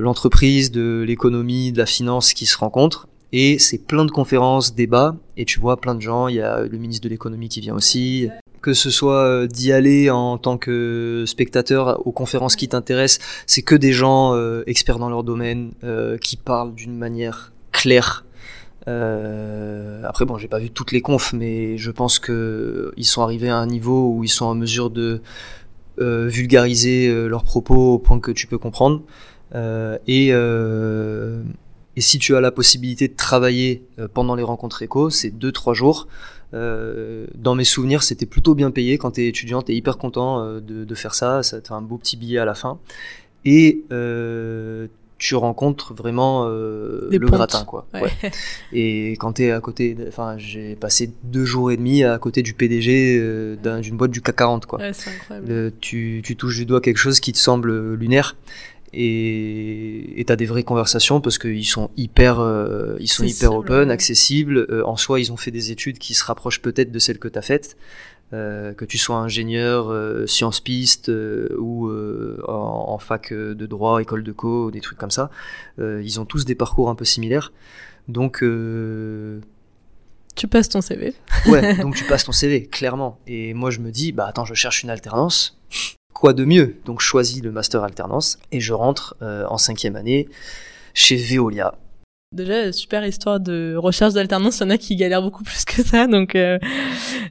[0.01, 3.07] l'entreprise, de l'économie, de la finance qui se rencontrent.
[3.31, 6.27] Et c'est plein de conférences, débats, et tu vois plein de gens.
[6.27, 8.27] Il y a le ministre de l'économie qui vient aussi.
[8.61, 13.61] Que ce soit euh, d'y aller en tant que spectateur aux conférences qui t'intéressent, c'est
[13.61, 15.71] que des gens euh, experts dans leur domaine
[16.21, 17.50] qui parlent d'une manière
[17.81, 18.25] claire.
[18.87, 23.21] Euh, après bon, j'ai pas vu toutes les confs, mais je pense que ils sont
[23.21, 25.21] arrivés à un niveau où ils sont en mesure de
[25.99, 29.01] euh, vulgariser euh, leurs propos au point que tu peux comprendre.
[30.07, 30.31] Et,
[31.97, 36.07] si tu as la possibilité de travailler pendant les rencontres éco, c'est deux trois jours.
[36.53, 40.95] dans mes souvenirs, c'était plutôt bien payé quand t'es étudiant, t'es hyper content de, de,
[40.95, 42.79] faire ça, ça t'as un beau petit billet à la fin.
[43.43, 43.83] Et
[45.21, 47.85] tu rencontres vraiment euh, le gratin quoi.
[47.93, 48.09] Ouais.
[48.73, 52.55] Et quand t'es à côté, enfin j'ai passé deux jours et demi à côté du
[52.55, 54.79] PDG euh, d'une boîte du CAC 40 quoi.
[54.79, 54.91] Ouais,
[55.45, 58.35] le, tu, tu touches du doigt quelque chose qui te semble lunaire
[58.93, 64.65] et t'as des vraies conversations parce qu'ils sont hyper euh, ils sont hyper open, accessibles.
[64.69, 67.27] Euh, en soi, ils ont fait des études qui se rapprochent peut-être de celles que
[67.27, 67.77] t'as faites.
[68.33, 73.65] Euh, que tu sois ingénieur, euh, sciences pistes euh, ou euh, en, en, fac de
[73.65, 75.29] droit, école de co, des trucs comme ça,
[75.77, 77.51] ils ont tous des parcours un peu similaires.
[78.07, 78.37] Donc
[80.35, 81.13] tu passes ton CV.
[81.47, 83.19] ouais, donc tu passes ton CV, clairement.
[83.27, 85.59] Et moi je me dis, bah attends, je cherche une alternance.
[86.13, 86.77] Quoi de mieux?
[86.85, 90.29] Donc je choisis le master alternance et je rentre en cinquième année
[90.93, 91.75] chez Veolia
[92.33, 95.83] Déjà, super histoire de recherche d'alternance, il y en a qui galèrent beaucoup plus que
[95.83, 96.07] ça.
[96.07, 96.57] Donc, euh,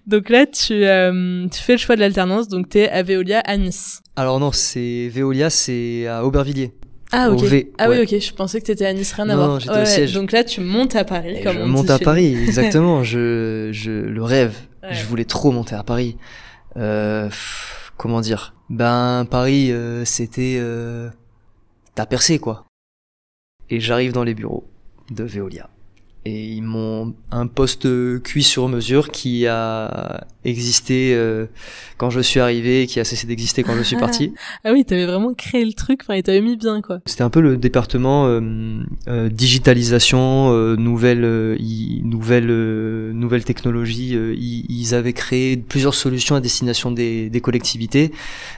[0.06, 3.40] donc là, tu, euh, tu fais le choix de l'alternance, donc tu es à Veolia
[3.40, 4.02] à Nice.
[4.16, 6.74] Alors non, c'est Veolia, c'est à Aubervilliers.
[7.12, 7.66] Ah ok.
[7.78, 8.20] ah oui ok.
[8.20, 9.48] Je pensais que tu étais à Nice, rien à voir.
[9.48, 10.12] Non, j'étais au siège.
[10.12, 13.02] Donc là, tu montes à Paris, comme je on monte à Paris, exactement.
[13.04, 14.54] je, je le rêve.
[14.90, 16.18] Je voulais trop monter à Paris.
[16.76, 17.30] Euh,
[17.96, 18.54] comment dire?
[18.68, 21.08] Ben Paris, euh, c'était euh,
[21.94, 22.66] t'as percé quoi.
[23.70, 24.64] Et j'arrive dans les bureaux
[25.10, 25.79] de Veolia.
[26.24, 27.88] Et ils m'ont un poste
[28.22, 31.46] cuit sur mesure qui a existé euh,
[31.96, 34.32] quand je suis arrivé et qui a cessé d'exister quand je suis parti.
[34.64, 37.00] ah oui, t'avais vraiment créé le truc, enfin, il t'avait mis bien, quoi.
[37.04, 38.40] C'était un peu le département euh,
[39.08, 41.56] euh, digitalisation, nouvelle, euh,
[42.02, 42.46] nouvelle,
[43.12, 44.12] nouvelle technologie.
[44.12, 48.12] Ils, ils, avaient créé plusieurs solutions à destination des, des collectivités,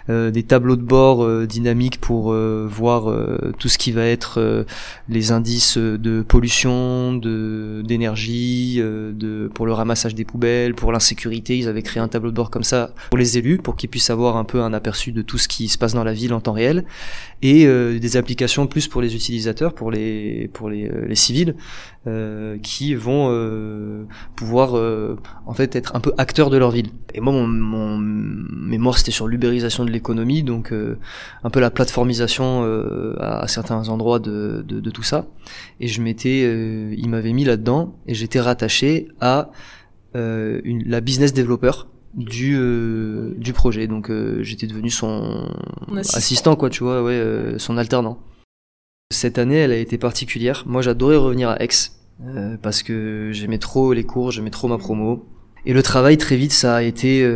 [0.09, 3.15] des tableaux de bord dynamiques pour voir
[3.59, 4.65] tout ce qui va être
[5.09, 7.52] les indices de pollution, de
[7.83, 11.57] d'énergie, euh, pour le ramassage des poubelles, pour l'insécurité.
[11.57, 14.11] Ils avaient créé un tableau de bord comme ça pour les élus, pour qu'ils puissent
[14.11, 16.41] avoir un peu un aperçu de tout ce qui se passe dans la ville en
[16.41, 16.85] temps réel,
[17.43, 21.55] et euh, des applications plus pour les utilisateurs, pour les euh, civils,
[22.63, 23.29] qui vont
[24.35, 24.75] pouvoir
[25.47, 26.89] en fait être un peu acteurs de leur ville.
[27.15, 32.65] Et moi, mon, mon mémoire c'était sur l'ubérisation de l'économie, donc un peu la plateformisation
[33.21, 35.27] à, certains endroits de, tout ça.
[35.79, 39.51] Et je m'étais, il m'avait mis là-dedans et j'étais rattaché à
[40.15, 41.73] une, la business developer
[42.15, 45.49] du euh, du projet donc euh, j'étais devenu son
[45.97, 46.19] assistant.
[46.19, 46.57] assistant.
[46.57, 48.19] quoi tu vois ouais euh, son alternant
[49.11, 51.69] cette année elle a été particulière moi j'adorais revenir à Aix
[52.63, 55.27] parce que j'aimais trop les cours j'aimais trop ma promo
[55.65, 57.27] et le travail très vite ça a été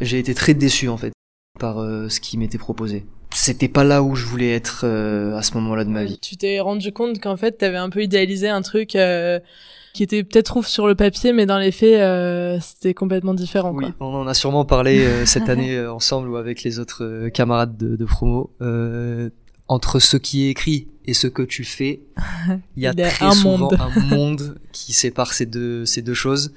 [0.00, 1.12] j'ai été très déçu en fait
[1.58, 5.84] par ce qui m'était proposé c'était pas là où je voulais être à ce moment-là
[5.84, 8.96] de ma vie tu t'es rendu compte qu'en fait t'avais un peu idéalisé un truc
[9.98, 13.72] qui était peut-être ouf sur le papier, mais dans les faits, euh, c'était complètement différent.
[13.72, 17.04] Oui, on en a sûrement parlé euh, cette année euh, ensemble ou avec les autres
[17.04, 18.52] euh, camarades de, de promo.
[19.66, 22.02] entre ce qui est écrit et ce que tu fais,
[22.76, 23.78] il y a, très un souvent monde.
[23.80, 26.52] un monde qui sépare ces deux ces deux choses.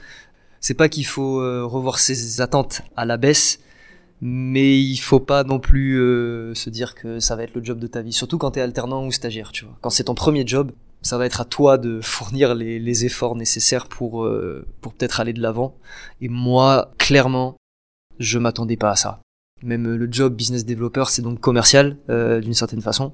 [0.60, 3.60] C'est pas qu'il faut revoir ses attentes à la baisse,
[4.22, 5.98] mais il faut pas non plus
[6.54, 9.06] se dire que ça va être le job de ta vie, surtout quand t'es alternant
[9.06, 9.76] ou stagiaire, tu vois.
[9.82, 13.36] Quand c'est ton premier job, ça va être à toi de fournir les, les efforts
[13.36, 15.76] nécessaires pour, euh, pour peut-être aller de l'avant.
[16.22, 17.58] Et moi, clairement,
[18.20, 19.22] je m'attendais pas à ça.
[19.64, 23.14] Même euh, le job business developer, c'est donc commercial euh, d'une certaine façon.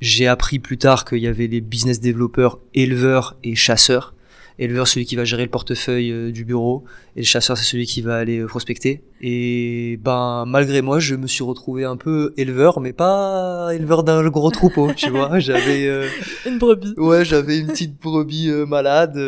[0.00, 4.14] J'ai appris plus tard qu'il y avait les business développeurs éleveurs et chasseurs
[4.58, 6.84] éleveur celui qui va gérer le portefeuille euh, du bureau.
[7.16, 9.02] Et le chasseur c'est celui qui va aller euh, prospecter.
[9.20, 14.26] Et ben malgré moi je me suis retrouvé un peu éleveur mais pas éleveur d'un
[14.28, 15.38] gros troupeau tu vois.
[15.38, 16.06] J'avais euh,
[16.46, 16.94] une brebis.
[16.96, 19.18] ouais j'avais une petite brebis malade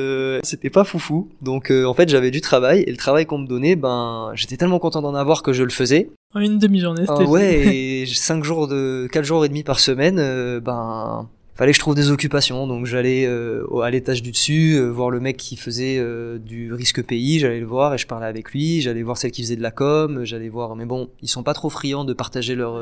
[0.43, 1.29] c'était pas foufou.
[1.43, 2.83] Donc en fait j'avais du travail.
[2.87, 5.71] Et le travail qu'on me donnait ben j'étais tellement content d'en avoir que je le
[5.71, 6.11] faisais.
[6.35, 9.81] En une demi-journée c'était ah ouais et cinq jours de quatre jours et demi par
[9.81, 10.17] semaine
[10.61, 11.29] ben
[11.59, 15.11] fallait que je trouve des occupations donc j'allais euh, à l'étage du dessus euh, voir
[15.11, 18.53] le mec qui faisait euh, du risque pays j'allais le voir et je parlais avec
[18.53, 21.43] lui j'allais voir celle qui faisait de la com j'allais voir mais bon ils sont
[21.43, 22.81] pas trop friands de partager leur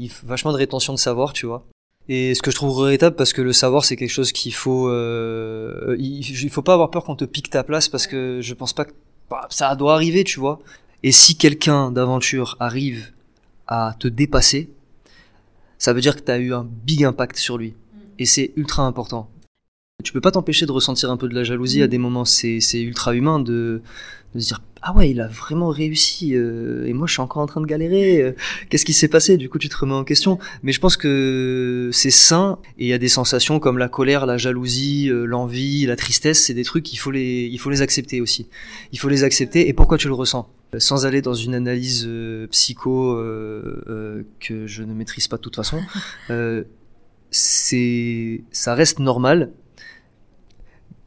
[0.00, 1.64] il vachement de rétention de savoir tu vois.
[2.08, 4.90] Et ce que je trouve regrettable parce que le savoir c'est quelque chose qu'il faut
[4.90, 8.84] il, faut pas avoir peur qu'on te pique ta place parce que je pense pas
[8.84, 8.92] que
[9.30, 10.58] bah, ça doit arriver tu vois.
[11.04, 13.12] Et si quelqu'un d'aventure arrive
[13.68, 14.70] à te dépasser
[15.78, 17.74] ça veut dire que tu as eu un big impact sur lui
[18.18, 19.30] et c'est ultra important.
[20.02, 22.60] Tu peux pas t'empêcher de ressentir un peu de la jalousie à des moments, c'est
[22.74, 23.82] ultra humain de,
[24.34, 27.46] se dire ah ouais il a vraiment réussi euh, et moi je suis encore en
[27.46, 28.32] train de galérer euh,
[28.68, 29.36] qu'est-ce qui s'est passé?
[29.36, 30.40] Du coup tu te remets en question.
[30.64, 34.26] Mais je pense que c'est sain et il y a des sensations comme la colère
[34.26, 38.20] la jalousie euh, l'envie la tristesse c'est des trucs qu'il faut les faut les accepter
[38.20, 38.48] aussi.
[38.90, 40.48] Il faut les accepter et pourquoi tu le ressens?
[40.78, 42.08] Sans aller dans une analyse
[42.50, 43.14] psycho
[44.40, 45.78] que je ne maîtrise pas de toute façon
[47.32, 49.50] c'est, ça reste normal.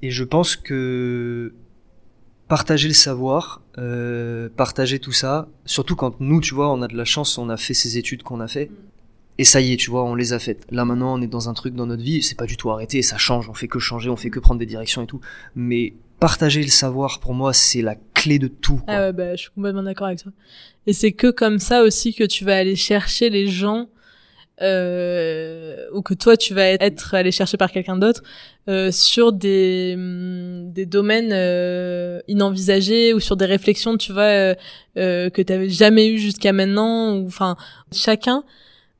[0.01, 1.53] Et je pense que
[2.47, 6.97] partager le savoir, euh, partager tout ça, surtout quand nous, tu vois, on a de
[6.97, 8.69] la chance, on a fait ces études qu'on a fait.
[9.37, 10.65] Et ça y est, tu vois, on les a faites.
[10.71, 13.01] Là maintenant, on est dans un truc dans notre vie, c'est pas du tout arrêté,
[13.01, 15.21] ça change, on fait que changer, on fait que prendre des directions et tout.
[15.55, 18.77] Mais partager le savoir, pour moi, c'est la clé clé de tout.
[18.77, 18.93] Quoi.
[18.93, 20.31] Ah ouais, bah, je suis complètement d'accord avec toi.
[20.87, 23.87] Et c'est que comme ça aussi que tu vas aller chercher les gens
[24.61, 28.23] euh, ou que toi tu vas être allé chercher par quelqu'un d'autre
[28.69, 34.55] euh, sur des hum, des domaines euh, inenvisagés ou sur des réflexions tu vois euh,
[34.97, 37.57] euh que tu jamais eu jusqu'à maintenant ou enfin
[37.91, 38.43] chacun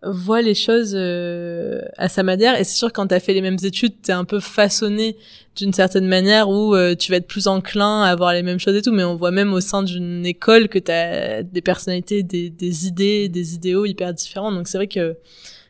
[0.04, 2.60] voit les choses euh, à sa manière.
[2.60, 5.18] Et c'est sûr quand tu fait les mêmes études t'es un peu façonné
[5.56, 8.76] d'une certaine manière où euh, tu vas être plus enclin à voir les mêmes choses
[8.76, 8.92] et tout.
[8.92, 13.30] Mais on voit même au sein d'une école que tu as des personnalités des, idées
[13.30, 14.52] des idéaux hyper différents.
[14.52, 15.18] Donc c'est vrai que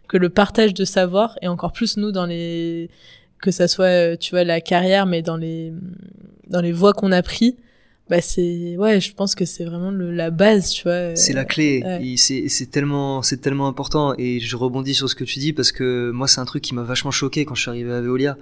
[0.07, 2.89] que le partage de savoir et encore plus nous dans les
[3.41, 5.73] que ça soit tu vois la carrière mais dans les
[6.47, 7.57] dans les voies qu'on a pris
[8.09, 11.43] bah c'est ouais je pense que c'est vraiment le, la base tu vois c'est la
[11.43, 11.81] clé.
[11.83, 12.15] ouais.
[12.17, 14.13] c'est tellement c'est tellement important.
[14.17, 16.75] Et je rebondis sur ce que tu dis parce que moi c'est un truc qui
[16.75, 18.37] m'a vachement choqué quand je suis arrivé à Veolia.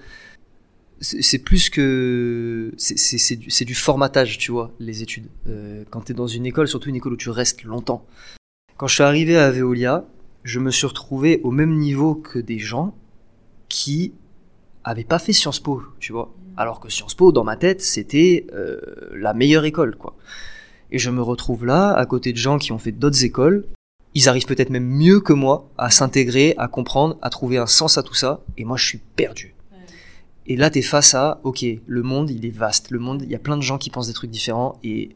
[1.01, 5.27] C'est plus que c'est du, du formatage tu vois les études.
[5.47, 8.05] Euh, quand t'es dans une école surtout une école où tu restes longtemps.
[8.77, 10.05] Quand je suis arrivé à Veolia
[10.43, 12.93] je me suis retrouvé au même niveau que des gens
[13.69, 14.13] qui
[14.83, 18.45] avaient pas fait Sciences Po tu vois alors que Sciences Po, dans ma tête, c'était
[18.53, 18.79] euh,
[19.15, 20.15] la meilleure école, quoi.
[20.91, 23.65] Et je me retrouve là, à côté de gens qui ont fait d'autres écoles.
[24.13, 27.97] Ils arrivent peut-être même mieux que moi à s'intégrer, à comprendre, à trouver un sens
[27.97, 28.41] à tout ça.
[28.57, 29.55] Et moi, je suis perdu.
[29.71, 29.79] Ouais.
[30.45, 32.91] Et là, t'es face à, ok, le monde, il est vaste.
[32.91, 34.77] Le monde, il y a plein de gens qui pensent des trucs différents.
[34.83, 35.15] Et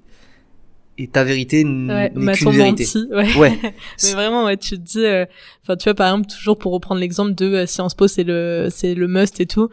[0.97, 2.83] et ta vérité ouais, n'est qu'une vérité.
[2.83, 3.35] Menti, ouais.
[3.35, 3.59] ouais.
[4.03, 6.99] Mais vraiment, ouais, tu te dis, enfin, euh, tu vois, par exemple, toujours pour reprendre
[6.99, 9.69] l'exemple de euh, Sciences Po, c'est le, c'est le must et tout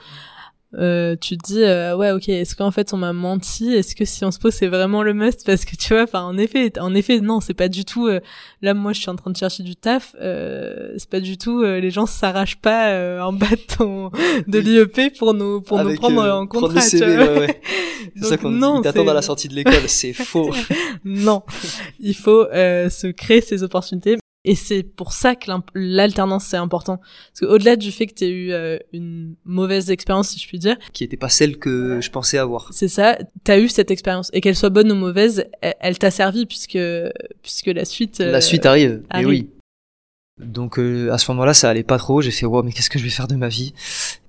[0.79, 3.73] euh, tu te dis euh, ouais ok est-ce qu'en fait on m'a menti?
[3.73, 5.45] Est-ce que Sciences Po c'est vraiment le must?
[5.47, 8.21] Parce que tu vois enfin en effet en effet non c'est pas du tout euh,
[8.63, 11.63] là moi je suis en train de chercher du taf euh, c'est pas du tout
[11.63, 14.11] euh, les gens s'arrachent pas euh, en bas de, ton,
[14.47, 17.33] de l'IEP pour nous pour Avec, nous prendre en contrat CV, tu vois.
[17.33, 17.61] ouais, ouais.
[18.17, 20.51] c'est ça qu'on t'attend à la sortie de l'école c'est faux
[21.05, 21.43] non
[22.01, 26.99] il faut se créer ces opportunités et c'est pour ça que l'alternance c'est important.
[26.99, 30.59] Parce que au-delà du fait que tu eu euh, une mauvaise expérience, si je puis
[30.59, 32.69] dire, qui était pas celle que je pensais avoir.
[32.71, 35.99] C'est ça, tu as eu cette expérience et qu'elle soit bonne ou mauvaise, elle, elle
[35.99, 36.79] t'a servi puisque
[37.41, 39.03] puisque la suite euh, La suite arrive.
[39.09, 39.27] arrive.
[39.27, 39.51] Et oui.
[40.39, 42.99] Donc euh, à ce moment-là, ça allait pas trop, j'ai fait wow, mais qu'est-ce que
[42.99, 43.73] je vais faire de ma vie?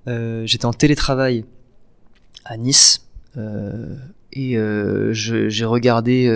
[0.08, 1.44] Euh, j'étais en télétravail
[2.46, 3.06] à Nice
[4.32, 4.56] et
[5.12, 6.28] j'ai regardé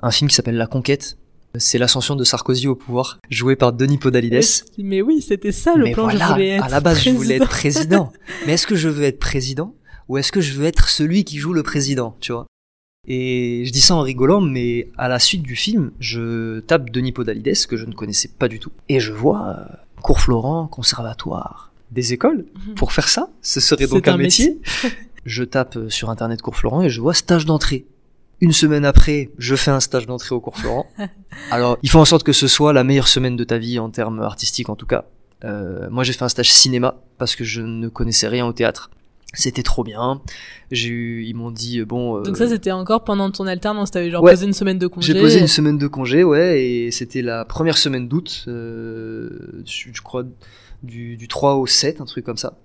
[0.00, 1.18] un film qui s'appelle La Conquête
[1.56, 4.44] c'est l'ascension de Sarkozy au pouvoir, joué par Denis Podalides.
[4.78, 6.04] Mais oui, c'était ça le Mais plan.
[6.04, 7.14] Voilà, je voulais être à la base, président.
[7.14, 8.12] je voulais être président.
[8.46, 9.74] Mais est-ce que je veux être président
[10.08, 12.46] ou est-ce que je veux être celui qui joue le président, tu vois?
[13.06, 17.12] Et je dis ça en rigolant, mais à la suite du film, je tape Denis
[17.12, 19.64] Podalides que je ne connaissais pas du tout, et je vois euh,
[20.02, 22.44] cours Florent, conservatoire, des écoles.
[22.76, 24.54] Pour faire ça, ce serait donc un, un, métier.
[24.56, 24.98] métier.
[25.24, 27.86] je tape euh, sur internet cours Florent et je vois stage d'entrée.
[28.40, 30.86] Une semaine après, je fais un stage d'entrée au cours Florent.
[31.50, 33.90] Alors, il faut en sorte que ce soit la meilleure semaine de ta vie en
[33.90, 35.06] termes artistiques en tout cas.
[35.44, 38.90] Euh, moi, j'ai fait un stage cinéma parce que je ne connaissais rien au théâtre.
[39.34, 40.22] C'était trop bien.
[40.70, 42.18] J'ai eu, ils m'ont dit bon.
[42.18, 43.90] Euh, Donc ça, c'était encore pendant ton alternance.
[43.90, 45.12] T'avais genre ouais, posé une semaine de congé.
[45.12, 50.00] J'ai posé une semaine de congé, ouais, et c'était la première semaine d'août, euh, je
[50.00, 50.24] crois
[50.82, 52.56] du, du 3 au 7, un truc comme ça,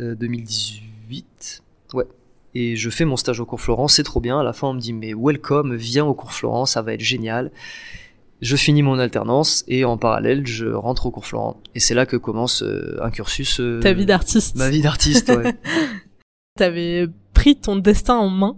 [0.00, 1.62] euh, 2018.
[1.92, 2.06] Ouais,
[2.54, 4.40] et je fais mon stage au cours Florent, c'est trop bien.
[4.40, 7.00] À la fin, on me dit mais welcome, viens au cours Florent, ça va être
[7.00, 7.50] génial.
[8.40, 11.60] Je finis mon alternance et en parallèle, je rentre au cours Florent.
[11.76, 13.60] Et c'est là que commence euh, un cursus.
[13.60, 14.56] Euh, Ta vie d'artiste.
[14.56, 15.54] Ma vie d'artiste, ouais.
[16.58, 18.56] T'avais pris ton destin en main.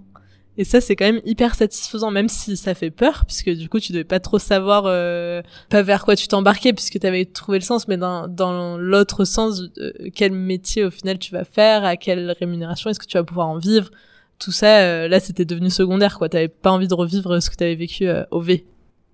[0.57, 3.81] Et ça, c'est quand même hyper satisfaisant, même si ça fait peur, puisque du coup,
[3.81, 7.59] tu devais pas trop savoir euh, pas vers quoi tu t'embarquais, puisque tu avais trouvé
[7.59, 11.85] le sens, mais dans, dans l'autre sens, euh, quel métier au final tu vas faire,
[11.85, 13.91] à quelle rémunération, est-ce que tu vas pouvoir en vivre,
[14.39, 16.29] tout ça, euh, là, c'était devenu secondaire, quoi.
[16.29, 18.65] T'avais pas envie de revivre ce que t'avais vécu au V.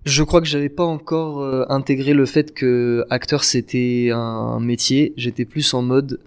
[0.05, 5.13] Je crois que j'avais pas encore intégré le fait que acteur c'était un métier.
[5.15, 6.19] J'étais plus en mode,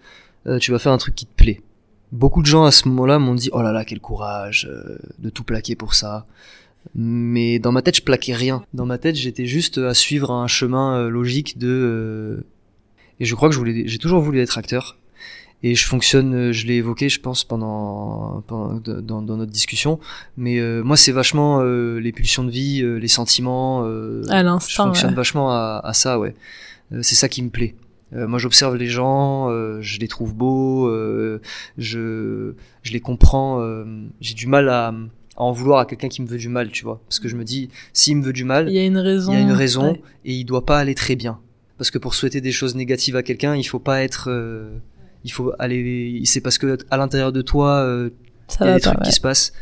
[0.60, 1.60] tu vas faire un truc qui te plaît
[2.14, 5.30] beaucoup de gens à ce moment-là m'ont dit oh là là quel courage euh, de
[5.30, 6.26] tout plaquer pour ça.
[6.94, 8.64] Mais dans ma tête je plaquais rien.
[8.72, 12.46] Dans ma tête j'étais juste à suivre un chemin euh, logique de euh...
[13.20, 14.96] et je crois que je voulais j'ai toujours voulu être acteur.
[15.62, 19.98] Et je fonctionne je l'ai évoqué je pense pendant, pendant dans, dans, notre discussion.
[20.36, 23.82] Mais euh, moi c'est vachement euh, les pulsions de vie les sentiments
[24.28, 25.16] à l'instant je fonctionne ouais.
[25.16, 26.34] vachement à, à, ça ouais.
[27.02, 27.74] C'est ça qui me plaît.
[27.74, 27.83] euh,
[28.14, 31.40] moi, j'observe les gens, euh, je les trouve beaux, euh,
[31.78, 33.60] je, je les comprends.
[33.60, 33.84] euh,
[34.20, 34.94] J'ai du mal à, à
[35.42, 37.00] en vouloir à quelqu'un qui me veut du mal, tu vois.
[37.08, 39.32] Parce que je me dis, s'il me veut du mal, il y a une raison.
[39.32, 40.02] Il y a une raison ouais.
[40.24, 41.40] et il doit pas aller très bien.
[41.76, 44.26] Parce que pour souhaiter des choses négatives à quelqu'un, il faut pas être.
[44.30, 44.78] euh,
[45.24, 46.20] il faut aller.
[46.24, 48.10] C'est parce que à l'intérieur de toi, euh,
[48.60, 49.06] il y a des pas, trucs ouais.
[49.06, 49.52] qui se passent.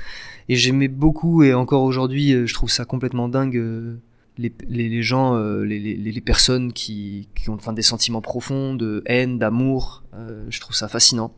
[0.50, 3.96] Et j'aimais beaucoup, et encore aujourd'hui, je trouve ça complètement dingue,
[4.42, 9.02] les, les, les, gens, les, les, personnes qui, qui ont enfin, des sentiments profonds de
[9.06, 10.02] haine, d'amour.
[10.48, 11.34] je trouve ça fascinant.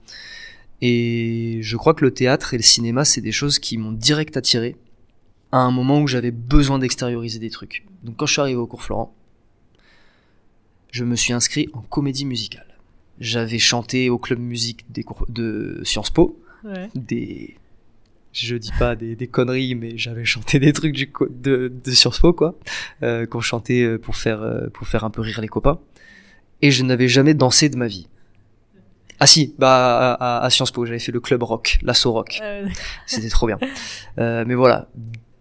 [0.80, 4.36] Et je crois que le théâtre et le cinéma, c'est des choses qui m'ont direct
[4.36, 4.76] attiré
[5.52, 7.86] à un moment où j'avais besoin d'extérioriser des trucs.
[8.02, 9.14] Donc quand je suis arrivé au cours Florent,
[10.90, 12.78] je me suis inscrit en comédie musicale.
[13.20, 16.40] J'avais chanté au club musique des cours de Sciences Po,
[16.94, 17.56] des
[18.34, 22.18] je dis pas des, des conneries, mais j'avais chanté des trucs du de, de Sciences
[22.18, 22.58] Po quoi,
[23.02, 25.78] euh, qu'on chantait euh, pour faire euh, pour faire un peu rire les copains.
[26.60, 28.08] Et je n'avais jamais dansé de ma vie.
[29.20, 32.40] Ah si, bah à, à Sciences Po, j'avais fait le club rock, l'assaut rock.
[33.06, 33.58] C'était trop bien.
[34.18, 34.88] Euh, mais voilà,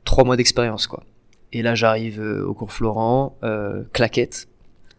[0.05, 1.03] trois mois d'expérience quoi.
[1.51, 4.47] Et là j'arrive euh, au cours Florent, euh, claquette,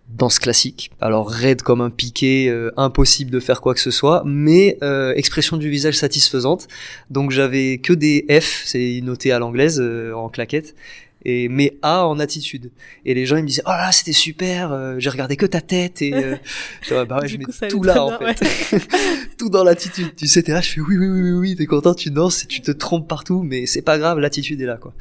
[0.08, 0.90] danse classique.
[1.00, 5.12] Alors raide comme un piqué, euh, impossible de faire quoi que ce soit, mais euh,
[5.14, 6.68] expression du visage satisfaisante.
[7.10, 9.80] Donc j'avais que des F, c'est noté à l'anglaise
[10.14, 10.74] en claquette.
[11.26, 12.70] Et mais A en attitude
[13.06, 16.02] et les gens ils me disaient oh là c'était super j'ai regardé que ta tête
[16.02, 16.12] et
[16.82, 18.44] je, bah ouais, je mets tout là en fait
[19.38, 21.64] tout dans l'attitude tu sais t'es là je fais oui oui oui oui, oui t'es
[21.64, 24.76] content tu danses et tu te trompes partout mais c'est pas grave l'attitude est là
[24.76, 24.92] quoi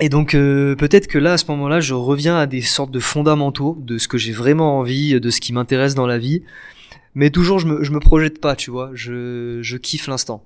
[0.00, 3.00] et donc euh, peut-être que là, à ce moment-là, je reviens à des sortes de
[3.00, 6.42] fondamentaux de ce que j'ai vraiment envie, de ce qui m'intéresse dans la vie.
[7.14, 8.90] Mais toujours, je me, je me projette pas, tu vois.
[8.92, 10.44] Je, je kiffe l'instant.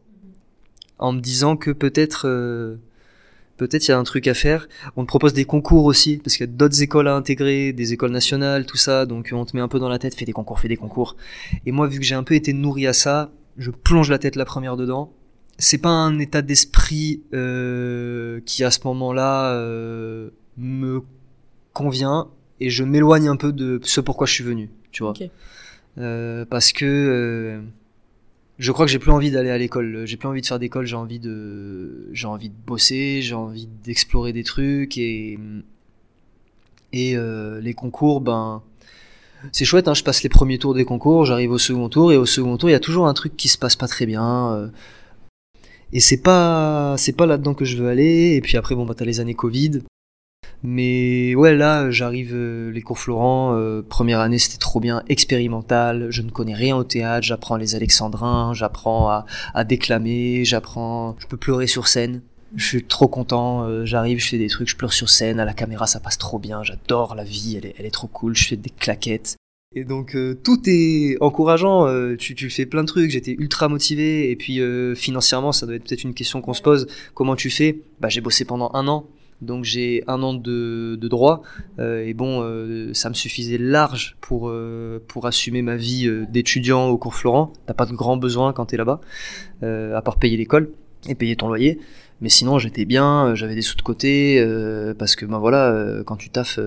[0.99, 2.29] En me disant que peut-être...
[2.29, 2.77] Euh,
[3.57, 4.69] peut-être il y a un truc à faire.
[4.97, 7.93] On te propose des concours aussi, parce qu'il y a d'autres écoles à intégrer, des
[7.93, 10.33] écoles nationales, tout ça, donc on te met un peu dans la tête, fais des
[10.33, 11.17] concours, fais des concours.
[11.67, 14.35] Et moi, vu que j'ai un peu été nourri à ça, je plonge la tête
[14.37, 15.13] la première dedans,
[15.61, 21.03] c'est pas un état d'esprit euh, qui à ce moment-là euh, me
[21.73, 22.29] convient
[22.61, 25.15] et je m'éloigne un peu de ce pourquoi je suis venu, tu vois.
[25.99, 27.61] Euh, parce que
[28.59, 30.87] je crois que j'ai plus envie d'aller à l'école, j'ai plus envie de faire d'école,
[30.87, 35.39] j'ai envie de j'ai envie de bosser, j'ai envie d'explorer des trucs et
[36.93, 37.17] et
[37.61, 38.63] les concours ben
[39.53, 42.17] c'est chouette, hein, je passe les premiers tours des concours, j'arrive au second tour et
[42.19, 44.71] au second tour il y a toujours un truc qui se passe pas très bien.
[45.93, 48.35] Et c'est pas, c'est pas là-dedans que je veux aller.
[48.37, 49.83] Et puis après, bon, bah, t'as les années Covid.
[50.63, 56.09] Mais ouais, là, j'arrive, euh, les cours Florent, euh, première année, c'était trop bien, expérimental.
[56.11, 59.25] Je ne connais rien au théâtre, j'apprends les alexandrins, j'apprends à,
[59.55, 62.21] à déclamer, j'apprends, je peux pleurer sur scène.
[62.57, 65.45] Je suis trop content, euh, j'arrive, je fais des trucs, je pleure sur scène, à
[65.45, 68.35] la caméra ça passe trop bien, j'adore la vie, elle est, elle est trop cool,
[68.35, 69.37] je fais des claquettes.
[69.77, 74.29] Et donc euh, tout est encourageant, euh, tu, fais plein de trucs, j'étais ultra motivé,
[74.29, 77.51] et puis euh, financièrement ça doit être peut-être une question qu'on se pose, comment tu
[77.51, 77.81] fais?
[78.01, 79.07] Bah j'ai bossé pendant un an,
[79.43, 81.43] donc j'ai un an de, droit,
[81.79, 82.43] et bon
[82.95, 84.53] ça me suffisait large pour,
[85.07, 88.77] pour assumer ma vie d'étudiant au cours Florent, t'as pas de grand besoin quand t'es
[88.77, 89.01] là-bas,
[89.63, 90.73] à part payer l'école
[91.09, 91.79] et payer ton loyer.
[92.21, 95.71] Mais sinon, j'étais bien, euh, j'avais des sous de côté, euh, parce que ben voilà,
[95.71, 96.59] euh, quand tu taffes,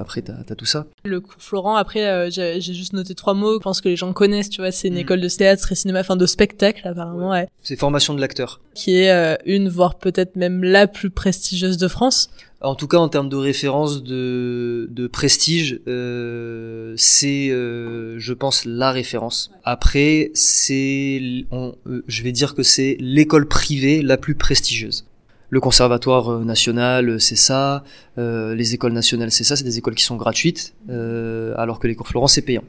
[0.00, 0.86] après t'as as tout ça.
[1.04, 3.54] Le cours Florent, après, j'ai juste noté trois mots.
[3.54, 4.98] Je pense que les gens connaissent, tu vois, c'est une mm.
[4.98, 7.30] école de théâtre et cinéma, enfin de spectacle apparemment.
[7.30, 7.48] Ouais.
[7.62, 8.60] C'est formation de l'acteur.
[8.74, 12.30] Qui est une, voire peut-être même la plus prestigieuse de France.
[12.62, 18.64] En tout cas, en termes de référence de, de prestige, euh, c'est, euh, je pense,
[18.64, 19.50] la référence.
[19.62, 21.20] Après, c'est,
[21.52, 21.72] euh,
[22.06, 25.04] je vais dire que c'est l'école privée la plus prestigieuse.
[25.50, 27.84] Le conservatoire euh, national, c'est ça.
[28.16, 29.54] Euh, les écoles nationales, c'est ça.
[29.54, 32.64] C'est des écoles qui sont gratuites, alors que les cours Florent, c'est payant.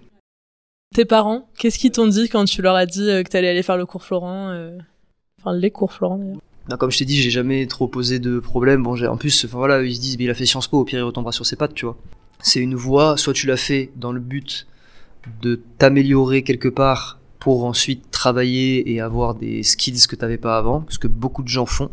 [0.93, 3.77] Tes parents, qu'est-ce qu'ils t'ont dit quand tu leur as dit que t'allais aller faire
[3.77, 4.53] le cours Florent
[5.39, 6.41] Enfin, les cours Florent d'ailleurs?
[6.75, 8.85] Comme je t'ai dit, j'ai jamais trop posé de problème.
[8.85, 11.31] En plus, ils se disent, mais il a fait Sciences Po, au pire, il retombera
[11.31, 11.73] sur ses pattes.
[12.41, 14.67] C'est une voie, soit tu l'as fait dans le but
[15.41, 20.85] de t'améliorer quelque part pour ensuite travailler et avoir des skills que t'avais pas avant,
[20.89, 21.89] ce que beaucoup de gens font.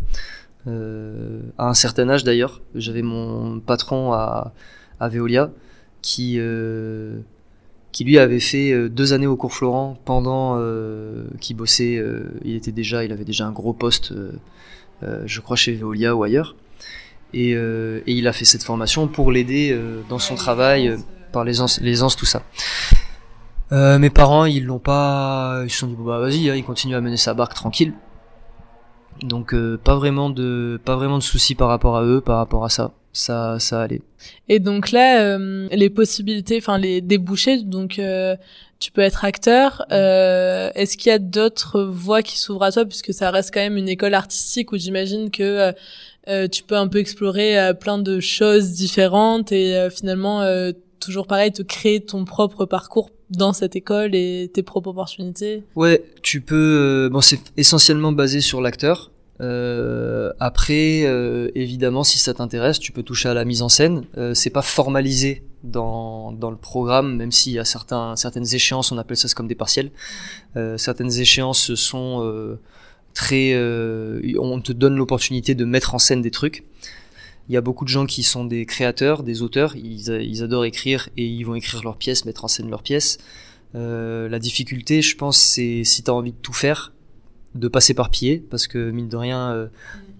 [0.66, 4.52] Euh, à un certain âge d'ailleurs, j'avais mon patron à,
[4.98, 5.50] à Veolia
[6.00, 7.18] qui euh,
[8.00, 10.58] lui avait fait euh, deux années au cours Florent pendant
[11.40, 12.02] qu'il bossait.
[12.44, 14.12] Il était déjà, il avait déjà un gros poste,
[15.26, 16.56] je crois chez Veolia ou ailleurs.
[17.32, 19.76] Et, et, il a fait cette formation pour l'aider
[20.08, 20.96] dans son travail
[21.32, 22.42] par l'aisance, l'aisance tout ça.
[23.70, 27.00] mes parents, ils l'ont pas, ils se sont dit bah vas-y, hein, il continue à
[27.00, 27.92] mener sa barque tranquille.
[29.22, 32.68] Donc pas vraiment de, pas vraiment de soucis par rapport à eux, par rapport à
[32.68, 34.02] ça ça ça allait.
[34.48, 38.36] Et donc là euh, les possibilités enfin les débouchés donc euh,
[38.84, 42.84] tu peux être acteur euh, est-ce qu'il y a d'autres voies qui s'ouvrent à toi
[42.84, 45.72] puisque ça reste quand même une école artistique où j'imagine que
[46.48, 50.42] tu peux un peu explorer plein de choses différentes et finalement
[51.00, 55.62] toujours pareil te créer ton propre parcours dans cette école et tes propres opportunités?
[55.76, 59.10] Ouais, tu peux bon c'est essentiellement basé sur l'acteur
[59.40, 64.04] Euh, après, euh, évidemment, si ça t'intéresse, tu peux toucher à la mise en scène.
[64.16, 68.92] Euh, c'est pas formalisé dans, dans le programme, même s'il y a certains, certaines échéances,
[68.92, 69.90] on appelle ça comme des partiels.
[70.56, 72.60] Euh, certaines échéances sont euh,
[73.14, 76.64] très, euh, on te donne l'opportunité de mettre en scène des trucs.
[77.48, 79.74] Il y a beaucoup de gens qui sont des créateurs, des auteurs.
[79.76, 83.18] Ils, ils adorent écrire et ils vont écrire leurs pièces, mettre en scène leurs pièces.
[83.74, 86.93] la difficulté, je pense, c'est si tu as envie de tout faire,
[87.54, 89.66] de pas s'éparpiller parce que mine de rien euh,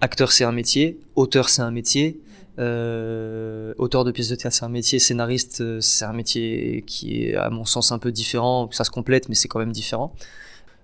[0.00, 2.20] acteur c'est un métier auteur c'est un métier
[2.60, 7.24] euh, auteur de pièces de théâtre c'est un métier scénariste euh, c'est un métier qui
[7.24, 10.14] est à mon sens un peu différent ça se complète mais c'est quand même différent.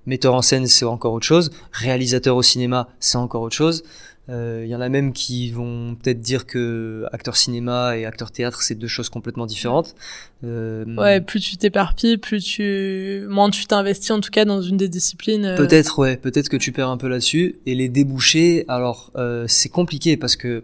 [0.06, 1.50] Metteur en scène c'est encore autre chose.
[1.72, 3.84] Réalisateur au cinéma c'est encore autre chose
[4.30, 8.30] il euh, y en a même qui vont peut-être dire que acteur cinéma et acteur
[8.30, 9.96] théâtre c'est deux choses complètement différentes.
[10.44, 14.76] Euh, ouais, plus tu t'éparpilles, plus tu moins tu t'investis en tout cas dans une
[14.76, 15.44] des disciplines.
[15.44, 15.56] Euh.
[15.56, 18.64] Peut-être ouais, peut-être que tu perds un peu là-dessus et les débouchés.
[18.68, 20.62] Alors euh, c'est compliqué parce que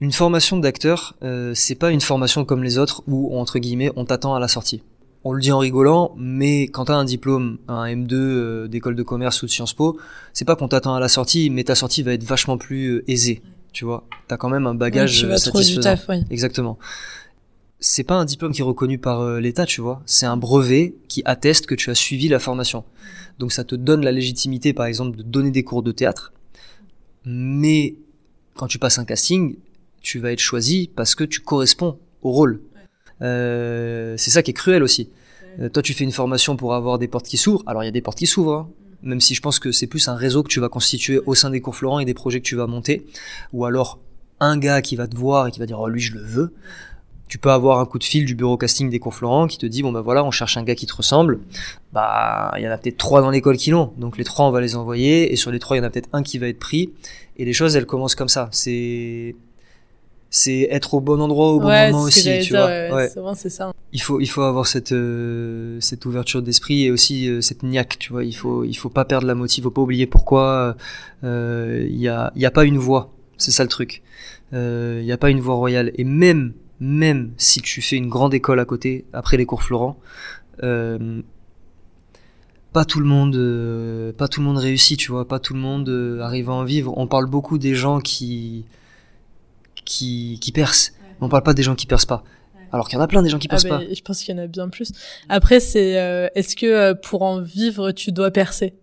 [0.00, 1.14] une formation d'acteur
[1.54, 4.82] c'est pas une formation comme les autres où entre guillemets on t'attend à la sortie
[5.24, 9.02] on le dit en rigolant, mais quand t'as un diplôme, un M2 euh, d'école de
[9.02, 9.98] commerce ou de Sciences Po,
[10.32, 13.10] c'est pas qu'on t'attend à la sortie, mais ta sortie va être vachement plus euh,
[13.10, 13.42] aisée,
[13.72, 14.06] tu vois.
[14.26, 15.80] T'as quand même un bagage ouais, satisfaisant.
[15.80, 16.24] Du taf, oui.
[16.30, 16.78] Exactement.
[17.78, 20.02] C'est pas un diplôme qui est reconnu par euh, l'État, tu vois.
[20.06, 22.84] C'est un brevet qui atteste que tu as suivi la formation.
[23.38, 26.32] Donc ça te donne la légitimité, par exemple, de donner des cours de théâtre.
[27.24, 27.94] Mais
[28.54, 29.56] quand tu passes un casting,
[30.00, 32.60] tu vas être choisi parce que tu corresponds au rôle.
[33.22, 35.10] Euh, c'est ça qui est cruel aussi.
[35.60, 37.62] Euh, toi, tu fais une formation pour avoir des portes qui s'ouvrent.
[37.66, 38.68] Alors, il y a des portes qui s'ouvrent, hein.
[39.02, 39.08] mm.
[39.08, 41.50] même si je pense que c'est plus un réseau que tu vas constituer au sein
[41.50, 43.06] des cours Florent et des projets que tu vas monter.
[43.52, 43.98] Ou alors,
[44.40, 46.52] un gars qui va te voir et qui va dire, oh, lui, je le veux.
[47.28, 49.64] Tu peux avoir un coup de fil du bureau casting des cours Florent qui te
[49.64, 51.40] dit, bon, bah voilà, on cherche un gars qui te ressemble.
[51.92, 53.92] Bah, il y en a peut-être trois dans l'école qui l'ont.
[53.96, 55.32] Donc, les trois, on va les envoyer.
[55.32, 56.92] Et sur les trois, il y en a peut-être un qui va être pris.
[57.38, 58.50] Et les choses, elles commencent comme ça.
[58.52, 59.34] C'est,
[60.34, 62.66] c'est être au bon endroit au bon moment aussi tu vois.
[62.66, 63.70] ouais, c'est ça.
[63.92, 67.98] Il faut il faut avoir cette euh, cette ouverture d'esprit et aussi euh, cette niaque
[67.98, 68.24] tu vois.
[68.24, 70.74] Il faut il faut pas perdre la motive faut pas oublier pourquoi
[71.22, 73.12] euh, il y a il y a pas une voie.
[73.36, 74.02] C'est ça le truc.
[74.52, 75.92] Il y a pas une voie royale.
[75.96, 79.98] Et même même si tu fais une grande école à côté après les cours Florent
[82.72, 85.28] pas tout le monde pas tout le monde réussit tu vois.
[85.28, 86.96] Pas tout le monde arrive à en vivre.
[86.96, 88.64] On parle beaucoup des gens qui
[89.84, 90.92] qui, qui percent.
[91.20, 92.24] On parle pas des gens qui percent pas.
[92.72, 93.82] Alors qu'il y en a plein des gens qui percent ah, pas.
[93.94, 94.92] Je pense qu'il y en a bien plus.
[95.28, 98.74] Après, c'est euh, est-ce que euh, pour en vivre, tu dois percer?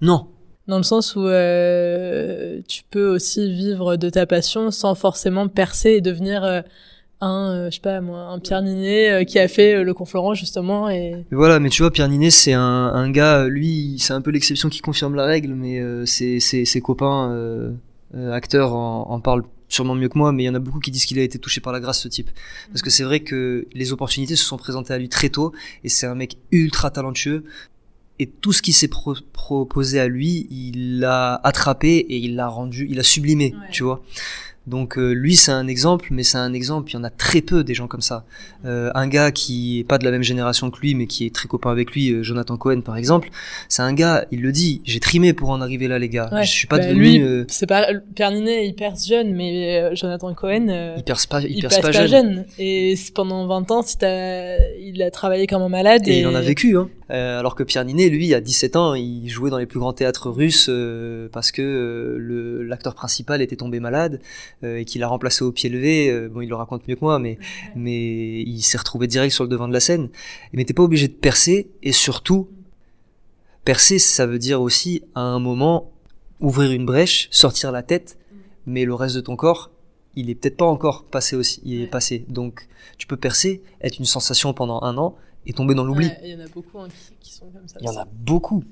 [0.00, 0.28] Non.
[0.68, 5.90] Dans le sens où euh, tu peux aussi vivre de ta passion sans forcément percer
[5.90, 6.62] et devenir
[7.20, 10.88] un, je sais pas moi, un Pierre Ninet qui a fait le Conflorent justement.
[10.88, 11.26] Et...
[11.32, 14.68] Voilà, mais tu vois, Pierre Ninet, c'est un, un gars, lui, c'est un peu l'exception
[14.68, 17.74] qui confirme la règle, mais ses, ses, ses copains
[18.30, 20.90] acteurs en, en parlent sûrement mieux que moi, mais il y en a beaucoup qui
[20.90, 22.28] disent qu'il a été touché par la grâce, ce type.
[22.68, 25.52] Parce que c'est vrai que les opportunités se sont présentées à lui très tôt,
[25.84, 27.44] et c'est un mec ultra talentueux.
[28.18, 28.90] Et tout ce qui s'est
[29.32, 34.04] proposé à lui, il l'a attrapé et il l'a rendu, il l'a sublimé, tu vois.
[34.70, 37.42] Donc euh, lui c'est un exemple, mais c'est un exemple, il y en a très
[37.42, 38.24] peu des gens comme ça.
[38.64, 41.34] Euh, un gars qui est pas de la même génération que lui, mais qui est
[41.34, 43.30] très copain avec lui, euh, Jonathan Cohen par exemple,
[43.68, 46.30] c'est un gars, il le dit, j'ai trimé pour en arriver là les gars.
[46.42, 47.18] je suis pas bah, devenu...
[47.18, 51.60] Lui, c'est pas Pierre Ninet, il perce jeune, mais Jonathan Cohen, il perce pas, il,
[51.60, 52.46] perce, pas, jeune.
[52.58, 56.06] Et pendant 20 ans, si il a travaillé comme un malade.
[56.06, 56.88] Et, il en a vécu, hein.
[57.10, 60.30] Alors que Pierre Ninet, lui, à 17 ans, il jouait dans les plus grands théâtres
[60.30, 60.70] russes
[61.32, 64.20] parce que le l'acteur principal était tombé malade.
[64.64, 67.04] Euh, et qu'il a remplacé au pied levé, euh, bon il le raconte mieux que
[67.04, 67.38] moi, mais
[67.74, 70.08] mais il s'est retrouvé direct sur le devant de la scène.
[70.52, 72.48] Mais t'es pas obligé de percer et surtout
[73.64, 75.92] percer, ça veut dire aussi à un moment
[76.40, 78.18] ouvrir une brèche, sortir la tête,
[78.66, 79.70] mais le reste de ton corps,
[80.16, 82.24] il est peut-être pas encore passé aussi, il est passé.
[82.28, 85.16] Donc tu peux percer, être une sensation pendant un an
[85.46, 86.10] et tomber dans l'oubli.
[86.22, 86.88] Il y en a beaucoup hein,
[87.20, 87.78] qui, sont comme ça.
[87.80, 88.64] Il y en a beaucoup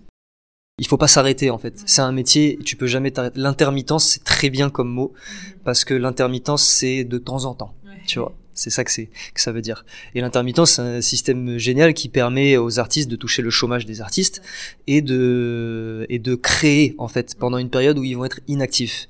[0.78, 1.82] il faut pas s'arrêter en fait.
[1.86, 3.38] C'est un métier, tu peux jamais t'arrêter.
[3.40, 5.52] L'intermittence, c'est très bien comme mot mhm.
[5.64, 7.74] parce que l'intermittence, c'est de temps en temps.
[8.06, 9.84] Tu vois, c'est ça que c'est que ça veut dire.
[10.14, 14.00] Et l'intermittence, c'est un système génial qui permet aux artistes de toucher le chômage des
[14.00, 14.40] artistes
[14.86, 19.08] et de et de créer en fait pendant une période où ils vont être inactifs.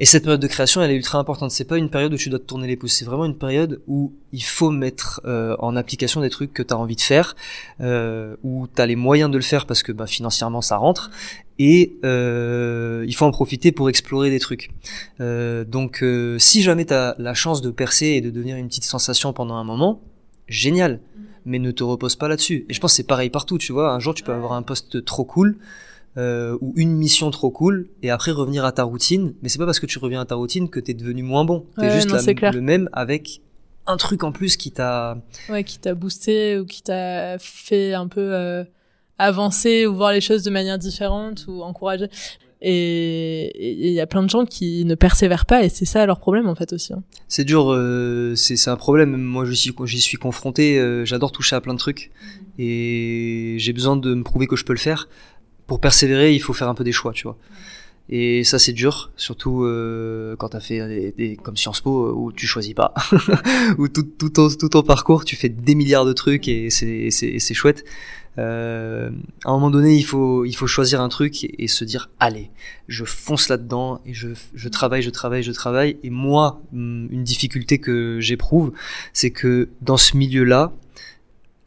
[0.00, 1.50] Et cette période de création, elle est ultra importante.
[1.50, 2.94] C'est pas une période où tu dois te tourner les pouces.
[2.94, 6.72] C'est vraiment une période où il faut mettre euh, en application des trucs que tu
[6.72, 7.36] as envie de faire,
[7.82, 11.10] euh, où tu as les moyens de le faire parce que bah, financièrement ça rentre,
[11.58, 14.70] et euh, il faut en profiter pour explorer des trucs.
[15.20, 18.68] Euh, donc euh, si jamais tu as la chance de percer et de devenir une
[18.68, 20.00] petite sensation pendant un moment,
[20.48, 21.00] génial.
[21.44, 22.64] Mais ne te repose pas là-dessus.
[22.68, 23.92] Et je pense que c'est pareil partout, tu vois.
[23.92, 25.58] Un jour tu peux avoir un poste trop cool,
[26.16, 29.34] euh, ou une mission trop cool et après revenir à ta routine.
[29.42, 31.66] Mais c'est pas parce que tu reviens à ta routine que t'es devenu moins bon.
[31.76, 33.40] T'es Ouais, juste non, la- le même avec
[33.86, 35.18] un truc en plus qui t'a.
[35.48, 38.64] Ouais, qui t'a boosté ou qui t'a fait un peu euh,
[39.18, 42.06] avancer ou voir les choses de manière différente ou encourager.
[42.62, 46.20] Et il y a plein de gens qui ne persévèrent pas et c'est ça leur
[46.20, 46.92] problème en fait aussi.
[46.92, 47.02] hein.
[47.26, 49.16] C'est dur, euh, c'est c'est un problème.
[49.16, 50.78] Moi, je suis, j'y suis confronté.
[50.78, 52.10] euh, J'adore toucher à plein de trucs
[52.58, 55.08] et j'ai besoin de me prouver que je peux le faire.
[55.70, 57.36] Pour persévérer, il faut faire un peu des choix, tu vois.
[58.08, 62.12] Et ça, c'est dur, surtout euh, quand t'as fait des, des- comme Sciences Po euh,
[62.12, 62.92] où tu choisis pas,
[63.78, 67.12] où tout, tout, ton, tout ton parcours, tu fais des milliards de trucs et c'est
[67.12, 67.84] c'est c'est chouette.
[68.38, 69.10] Euh,
[69.44, 72.50] à un moment donné, il faut il faut choisir un truc et, se dire allez,
[72.88, 75.98] je fonce là-dedans et je je travaille, je travaille, je travaille.
[76.02, 78.72] Et moi, hum, une difficulté que j'éprouve,
[79.12, 80.72] c'est que dans ce milieu-là,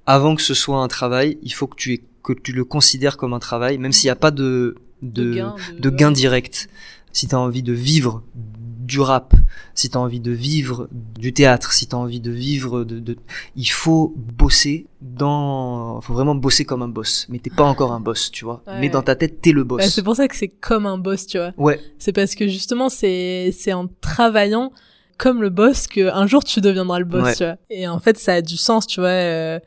[0.05, 3.17] avant que ce soit un travail, il faut que tu aies, que tu le considères
[3.17, 6.69] comme un travail, même s'il n'y a pas de de, gain, de gain direct.
[7.11, 9.33] Si tu as envie de vivre du rap,
[9.75, 12.99] si tu as envie de vivre du théâtre, si tu as envie de vivre de,
[12.99, 13.17] de
[13.55, 17.99] il faut bosser dans faut vraiment bosser comme un boss, mais t'es pas encore un
[17.99, 18.61] boss, tu vois.
[18.67, 18.79] Ouais.
[18.79, 19.83] Mais dans ta tête, t'es le boss.
[19.89, 21.51] c'est pour ça que c'est comme un boss, tu vois.
[21.57, 24.71] ouais, C'est parce que justement, c'est c'est en travaillant
[25.17, 27.35] comme le boss que un jour tu deviendras le boss, Ouais.
[27.35, 27.57] tu vois.
[27.69, 29.59] Et en fait, ça a du sens, tu vois, euh,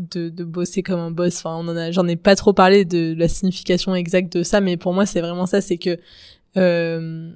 [0.00, 1.38] de, de bosser comme un boss.
[1.38, 4.60] Enfin, on en a, j'en ai pas trop parlé de la signification exacte de ça,
[4.60, 5.98] mais pour moi, c'est vraiment ça, c'est que
[6.56, 7.30] euh,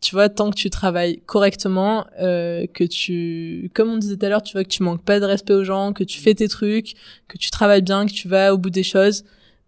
[0.00, 4.28] tu vois, tant que tu travailles correctement, euh, que tu, comme on disait tout à
[4.28, 6.48] l'heure, tu vois, que tu manques pas de respect aux gens, que tu fais tes
[6.48, 6.94] trucs,
[7.28, 9.24] que tu travailles bien, que tu vas au bout des choses,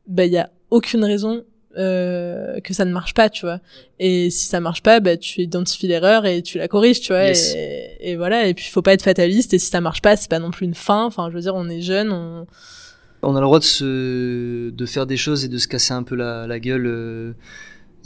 [0.08, 1.44] ben il y a aucune raison
[1.76, 3.60] euh, que ça ne marche pas, tu vois.
[3.98, 7.24] Et si ça marche pas, bah tu identifies l'erreur et tu la corriges, tu vois.
[7.26, 7.54] Yes.
[7.56, 8.46] Et, et voilà.
[8.46, 9.54] Et puis faut pas être fataliste.
[9.54, 11.04] Et si ça marche pas, c'est pas non plus une fin.
[11.04, 12.46] Enfin, je veux dire, on est jeune, on.
[13.22, 16.02] on a le droit de se de faire des choses et de se casser un
[16.02, 16.86] peu la, la gueule.
[16.86, 17.32] euh.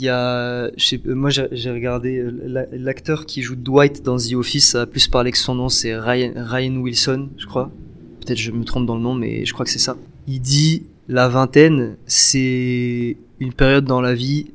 [0.00, 4.16] Il y a, je sais- euh, moi j'ai regardé la- l'acteur qui joue Dwight dans
[4.16, 7.72] The Office, ça a plus parlé que son nom, c'est Ryan, Ryan Wilson, je crois.
[8.20, 9.96] Peut-être je me trompe dans le nom, mais je crois que c'est ça.
[10.28, 14.52] Il dit la vingtaine, c'est une période dans la vie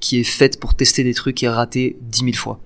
[0.00, 2.60] qui est faite pour tester des trucs et rater dix mille fois.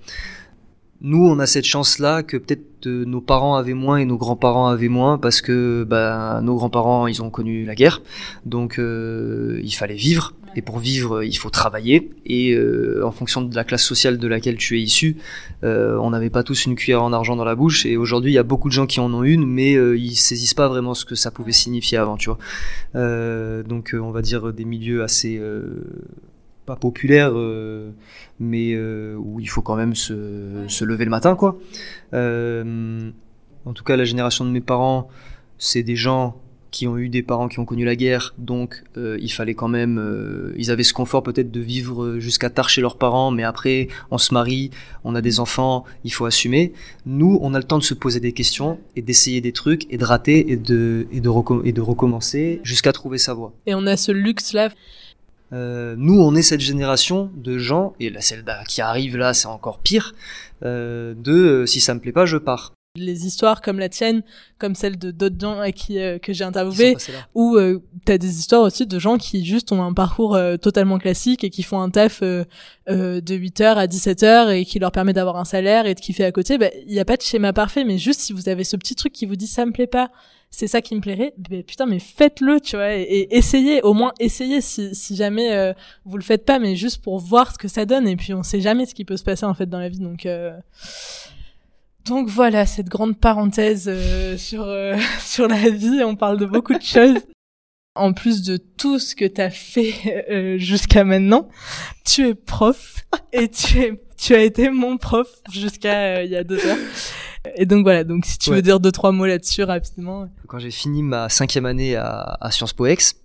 [1.03, 4.69] Nous, on a cette chance-là que peut-être euh, nos parents avaient moins et nos grands-parents
[4.69, 8.03] avaient moins parce que bah, nos grands-parents, ils ont connu la guerre,
[8.45, 10.35] donc euh, il fallait vivre.
[10.57, 12.11] Et pour vivre, il faut travailler.
[12.27, 15.17] Et euh, en fonction de la classe sociale de laquelle tu es issu,
[15.63, 17.87] euh, on n'avait pas tous une cuillère en argent dans la bouche.
[17.87, 20.55] Et aujourd'hui, il y a beaucoup de gens qui en ont une, mais ils saisissent
[20.55, 23.63] pas vraiment ce que ça pouvait signifier avant, tu vois.
[23.63, 25.41] Donc, on va dire des milieux assez
[26.71, 27.91] pas populaires, euh,
[28.39, 31.59] mais euh, où il faut quand même se, lever le matin, quoi.
[32.15, 33.11] Euh,
[33.67, 35.09] en tout cas, la génération de mes parents,
[35.59, 36.37] c'est des gens
[36.71, 40.55] qui ont eu des parents qui ont connu la guerre, donc il fallait quand même,
[40.57, 44.19] ils avaient ce confort peut-être de vivre jusqu'à tard chez leurs parents, mais après on
[44.19, 44.71] se marie,
[45.03, 46.73] on a des enfants, il faut assumer.
[47.07, 49.99] Nous, on a le temps de se poser des questions et d'essayer des trucs et
[49.99, 51.21] de rater et de et
[51.73, 53.53] de recommencer jusqu'à trouver sa voie.
[53.67, 54.71] Et on a ce luxe-là.
[55.53, 59.49] Euh, nous, on est cette génération de gens, et la celle qui arrive là, c'est
[59.49, 60.15] encore pire,
[60.65, 62.73] euh, de euh, si ça me plaît pas, je pars.
[62.97, 64.23] Les histoires comme la tienne,
[64.59, 66.97] comme celle de d'autres gens à qui euh, que j'ai interviewé,
[67.37, 70.99] ou euh, t'as des histoires aussi de gens qui juste ont un parcours euh, totalement
[70.99, 72.45] classique et qui font un taf euh,
[72.89, 76.25] euh, de 8h à 17h et qui leur permet d'avoir un salaire et de kiffer
[76.25, 76.59] à côté.
[76.59, 78.97] Bah, il y a pas de schéma parfait, mais juste si vous avez ce petit
[78.97, 80.11] truc qui vous dit ça me plaît pas,
[80.51, 83.95] c'est ça qui me plairait, ben putain mais faites-le, tu vois, et, et essayez, au
[83.95, 85.73] moins essayez si, si jamais euh,
[86.05, 88.09] vous le faites pas, mais juste pour voir ce que ça donne.
[88.09, 90.01] Et puis on sait jamais ce qui peut se passer en fait dans la vie,
[90.01, 90.27] donc.
[90.27, 90.53] Euh...
[92.07, 96.75] Donc voilà, cette grande parenthèse euh, sur euh, sur la vie, on parle de beaucoup
[96.75, 97.19] de choses.
[97.97, 101.49] En plus de tout ce que tu as fait euh, jusqu'à maintenant,
[102.07, 106.37] tu es prof et tu es tu as été mon prof jusqu'à euh, il y
[106.37, 106.79] a deux heures.
[107.57, 108.57] Et donc voilà, donc si tu Ouais.
[108.57, 110.29] veux dire deux trois mots là-dessus rapidement.
[110.47, 113.17] Quand j'ai fini ma cinquième année à, à Sciences Po Ex,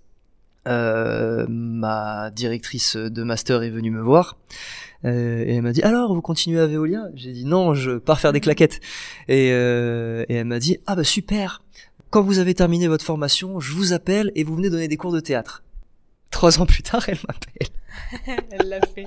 [0.68, 4.38] euh, ma directrice de master est venue me voir
[5.04, 7.04] euh, et elle m'a dit alors vous continuez à Veolia?
[7.14, 8.80] J'ai dit non, je pars faire des claquettes.
[9.28, 11.62] Et, euh, et elle m'a dit ah bah super.
[12.10, 15.12] Quand vous avez terminé votre formation, je vous appelle et vous venez donner des cours
[15.12, 15.64] de théâtre.
[16.32, 17.68] Trois ans plus tard, elle m'appelle.
[18.28, 19.06] Elle l'a fait.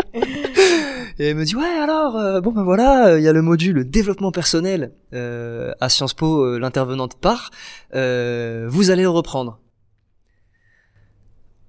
[1.18, 3.88] Et elle me dit ouais alors euh, bon ben voilà il y a le module
[3.88, 7.50] développement personnel euh, à Sciences Po euh, l'intervenante part
[7.92, 9.58] vous allez le reprendre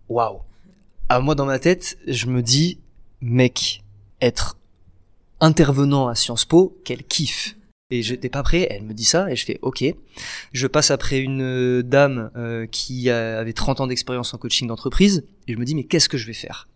[0.08, 0.42] waouh
[1.10, 2.80] à moi dans ma tête je me dis
[3.22, 3.84] mec
[4.22, 4.58] être
[5.40, 7.56] intervenant à Sciences Po quel kiff
[7.90, 9.84] Et j'étais pas prêt, elle me dit ça, et je fais ok.
[10.54, 12.30] Je passe après une dame
[12.72, 16.18] qui avait 30 ans d'expérience en coaching d'entreprise, et je me dis mais qu'est-ce que
[16.18, 16.68] je vais faire?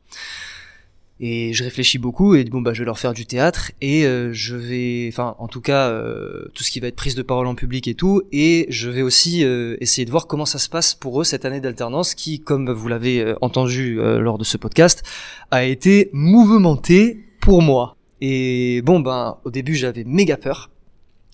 [1.19, 4.33] Et je réfléchis beaucoup et bon bah je vais leur faire du théâtre et euh,
[4.33, 7.47] je vais enfin en tout cas euh, tout ce qui va être prise de parole
[7.47, 10.69] en public et tout et je vais aussi euh, essayer de voir comment ça se
[10.69, 15.03] passe pour eux cette année d'alternance qui comme vous l'avez entendu lors de ce podcast
[15.51, 17.95] a été mouvementée pour moi.
[18.19, 20.71] Et bon ben au début j'avais méga peur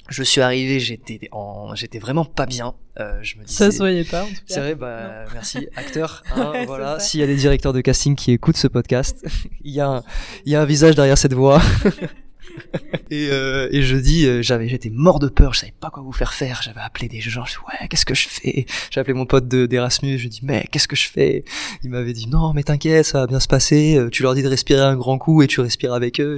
[0.09, 2.73] je suis arrivé, j'étais en, j'étais vraiment pas bien.
[2.99, 4.23] Euh, je me disais, ça se voyait pas.
[4.23, 4.41] En tout cas.
[4.47, 6.23] C'est vrai, bah merci, acteur.
[6.35, 9.25] Hein, voilà, s'il y a des directeurs de casting qui écoutent ce podcast,
[9.63, 10.03] il y a, un,
[10.45, 11.61] il y a un visage derrière cette voix.
[13.09, 16.03] et, euh, et je dis, euh, j'avais, j'étais mort de peur, je savais pas quoi
[16.03, 16.61] vous faire faire.
[16.63, 18.65] J'avais appelé des gens, je dis ouais, qu'est-ce que je fais?
[18.91, 21.43] J'ai appelé mon pote d'Erasmus, je lui dis mais qu'est-ce que je fais?
[21.83, 23.97] Il m'avait dit non mais t'inquiète, ça va bien se passer.
[23.97, 26.37] Euh, tu leur dis de respirer un grand coup et tu respires avec eux.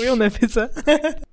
[0.00, 0.68] oui, on a fait ça.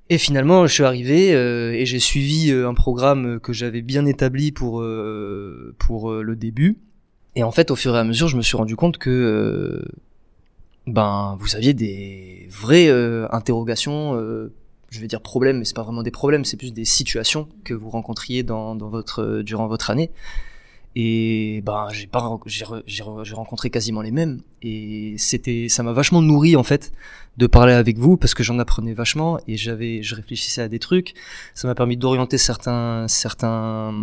[0.10, 4.51] Et finalement, je suis arrivé euh, et j'ai suivi un programme que j'avais bien établi
[4.51, 4.84] pour
[5.80, 6.78] pour le début.
[7.36, 9.84] Et en fait, au fur et à mesure, je me suis rendu compte que
[10.88, 14.53] ben vous aviez des vraies euh, interrogations, euh,
[14.89, 17.74] je vais dire problèmes, mais c'est pas vraiment des problèmes, c'est plus des situations que
[17.74, 20.12] vous rencontriez dans, dans votre euh, durant votre année.
[20.98, 26.56] Et ben j'ai pas j'ai rencontré quasiment les mêmes et c'était ça m'a vachement nourri
[26.56, 26.93] en fait
[27.36, 30.80] de parler avec vous parce que j'en apprenais vachement et j'avais je réfléchissais à des
[30.80, 31.14] trucs.
[31.54, 33.93] Ça m'a permis d'orienter certains certains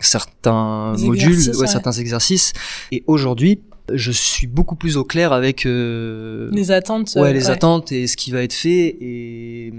[0.00, 2.52] certains modules, ouais, certains exercices.
[2.90, 7.14] Et aujourd'hui, je suis beaucoup plus au clair avec euh, les attentes.
[7.16, 9.72] Ouais, les attentes et ce qui va être fait et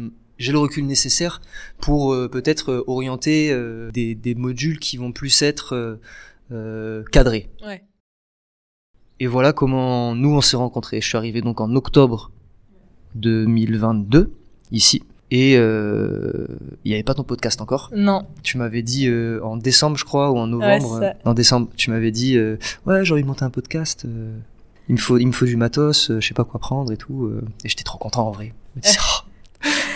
[0.44, 1.42] j'ai le recul nécessaire
[1.80, 3.56] pour euh, peut-être euh, orienter
[3.94, 6.00] des, des, modules qui vont plus être
[7.12, 7.50] cadrés.
[7.66, 7.84] Ouais.
[9.20, 11.02] Et voilà comment nous on s'est rencontrés.
[11.02, 12.32] Je suis arrivé donc en octobre
[13.16, 14.34] 2022
[14.72, 16.46] ici et euh,
[16.84, 17.90] il n'y avait pas ton podcast encore?
[17.96, 18.28] Non.
[18.44, 21.00] Tu m'avais dit euh, en décembre, je crois, ou en novembre.
[21.00, 24.06] Ouais, en décembre, tu m'avais dit euh, ouais, j'ai envie de monter un podcast.
[24.90, 26.12] il me faut, il me faut du matos.
[26.12, 27.32] je sais pas quoi prendre et tout.
[27.64, 28.54] et j'étais trop content en vrai.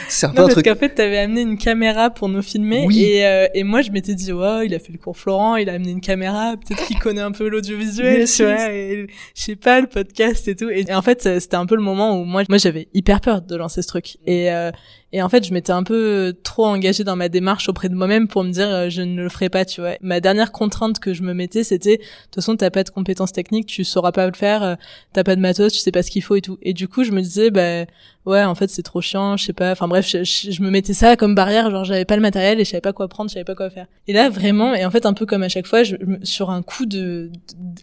[0.10, 2.88] C'est un peu un parce qu'en fait, t'avais amené une caméra pour nous filmer.
[2.94, 5.70] Et, euh, et moi, je m'étais dit, ouais, il a fait le cours Florent, il
[5.70, 9.56] a amené une caméra, peut-être qu'il connaît un peu l'audiovisuel, tu vois, et je sais
[9.56, 10.70] pas, le podcast et tout.
[10.70, 13.56] Et, en fait, c'était un peu le moment où moi, moi, j'avais hyper peur de
[13.56, 14.18] lancer ce truc.
[14.26, 14.72] Et, euh,
[15.14, 18.28] et en fait, je m'étais un peu trop engagée dans ma démarche auprès de moi-même
[18.28, 19.94] pour me dire euh, je ne le ferai pas, tu vois.
[20.02, 23.32] Ma dernière contrainte que je me mettais, c'était de toute façon, t'as pas de compétences
[23.32, 24.76] techniques, tu sauras pas le faire, euh,
[25.14, 26.58] t'as pas de matos, tu sais pas ce qu'il faut et tout.
[26.62, 27.86] Et du coup, je me disais bah
[28.26, 29.72] ouais, en fait, c'est trop chiant, je sais pas.
[29.72, 32.72] Enfin bref, je, me mettais ça comme barrière, genre j'avais pas le matériel et je
[32.72, 33.88] savais pas quoi prendre, je savais pas quoi faire.
[34.08, 36.62] Et là, vraiment, et en fait, un peu comme à chaque fois, je, sur un
[36.62, 37.32] coup de,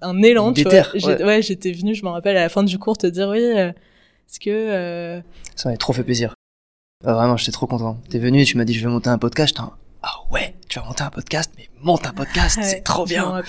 [0.02, 1.24] un élan, tu vois.
[1.24, 3.40] Ouais, j'étais venue, je me rappelle à la fin du cours te dire oui.
[3.40, 3.72] Euh,
[4.28, 5.22] est-ce que
[5.56, 6.34] ça m'a trop fait plaisir.
[7.06, 7.98] Ah, vraiment, j'étais trop content.
[8.08, 9.56] T'es venu et tu m'as dit je vais monter un podcast.
[10.02, 13.42] Ah ouais, tu vas monter un podcast, mais monte un podcast, c'est trop bien.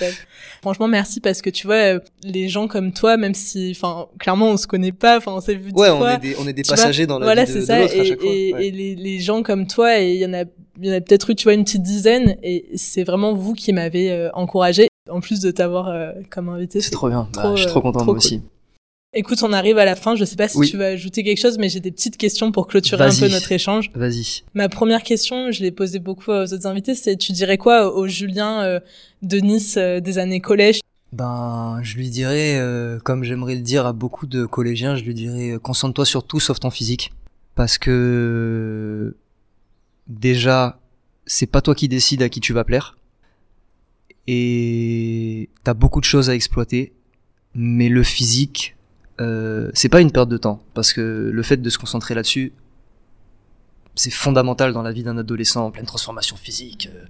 [0.62, 4.48] Franchement, merci parce que tu vois, euh, les gens comme toi, même si, enfin, clairement,
[4.48, 5.70] on se connaît pas, enfin, on s'est vu.
[5.74, 7.84] Ouais, on est des, on est des passagers dans la voilà, vie de, c'est ça.
[7.84, 10.44] et, et, les, les, gens comme toi, et il y en a,
[10.80, 13.52] il y en a peut-être eu, tu vois, une petite dizaine, et c'est vraiment vous
[13.52, 14.88] qui m'avez euh, encouragé.
[15.08, 16.80] En plus de t'avoir euh, comme invité.
[16.80, 17.28] C'est trop bien.
[17.34, 18.42] Bah, je suis trop content moi aussi.
[19.18, 20.14] Écoute, on arrive à la fin.
[20.14, 22.66] Je sais pas si tu vas ajouter quelque chose, mais j'ai des petites questions pour
[22.66, 23.90] clôturer un peu notre échange.
[23.94, 24.42] Vas-y.
[24.52, 28.06] Ma première question, je l'ai posée beaucoup aux autres invités, c'est tu dirais quoi au
[28.06, 28.80] Julien euh,
[29.22, 30.80] de Nice euh, des années collège?
[31.12, 35.14] Ben, je lui dirais, euh, comme j'aimerais le dire à beaucoup de collégiens, je lui
[35.14, 37.10] dirais concentre-toi sur tout sauf ton physique,
[37.54, 39.16] parce que
[40.08, 40.78] déjà,
[41.24, 42.98] c'est pas toi qui décides à qui tu vas plaire,
[44.26, 46.92] et t'as beaucoup de choses à exploiter,
[47.54, 48.75] mais le physique
[49.20, 52.52] euh, c'est pas une perte de temps parce que le fait de se concentrer là-dessus,
[53.94, 56.90] c'est fondamental dans la vie d'un adolescent en pleine transformation physique.
[56.94, 57.04] Euh.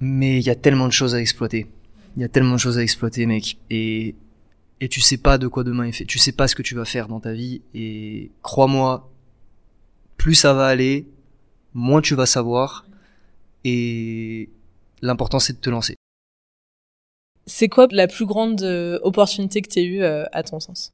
[0.00, 1.66] Mais il y a tellement de choses à exploiter.
[2.16, 3.58] Il y a tellement de choses à exploiter, mec.
[3.70, 4.14] Et,
[4.80, 6.04] et tu sais pas de quoi demain est fait.
[6.04, 7.62] Tu sais pas ce que tu vas faire dans ta vie.
[7.74, 9.10] Et crois-moi,
[10.18, 11.08] plus ça va aller,
[11.72, 12.86] moins tu vas savoir.
[13.64, 14.50] Et
[15.00, 15.96] l'important c'est de te lancer.
[17.46, 20.92] C'est quoi la plus grande euh, opportunité que tu as eue euh, à ton sens?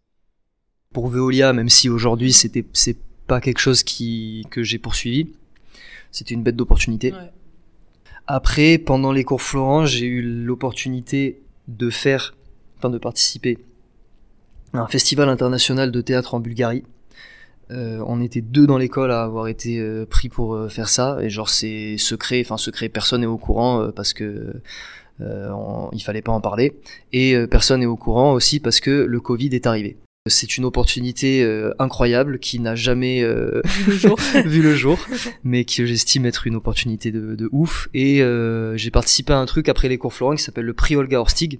[0.92, 2.96] Pour Veolia, même si aujourd'hui c'était c'est
[3.28, 5.33] pas quelque chose qui que j'ai poursuivi,
[6.11, 7.14] c'était une bête d'opportunité.
[8.26, 12.34] Après, pendant les cours Florent, j'ai eu l'opportunité de faire,
[12.79, 13.58] enfin de participer
[14.72, 16.84] à un festival international de théâtre en Bulgarie.
[17.70, 21.49] Euh, on était deux dans l'école à avoir été pris pour faire ça et genre
[21.49, 24.61] c'est secret, enfin secret, personne n'est au courant parce que
[25.22, 25.51] euh,
[25.92, 26.80] il fallait pas en parler.
[27.13, 29.97] Et euh, personne n'est au courant aussi parce que le Covid est arrivé.
[30.26, 34.18] C'est une opportunité euh, incroyable qui n'a jamais euh, vu, le jour.
[34.45, 34.99] vu le jour,
[35.45, 37.88] mais que j'estime être une opportunité de, de ouf.
[37.95, 40.95] Et euh, j'ai participé à un truc après les cours Florent qui s'appelle le prix
[40.95, 41.59] Olga Horstig.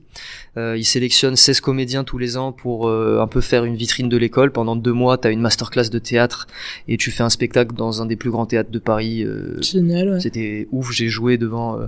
[0.59, 4.53] il sélectionne 16 comédiens tous les ans pour un peu faire une vitrine de l'école.
[4.53, 6.47] Pendant deux mois, tu as une masterclass de théâtre
[6.87, 9.25] et tu fais un spectacle dans un des plus grands théâtres de Paris.
[9.63, 10.21] Génial, ouais.
[10.21, 11.79] C'était ouf, j'ai joué devant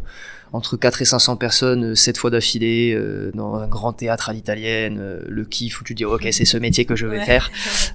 [0.53, 2.99] entre 4 et 500 personnes 7 fois d'affilée
[3.35, 6.85] dans un grand théâtre à l'italienne, le kiff où tu dis ok c'est ce métier
[6.85, 7.51] que je vais faire,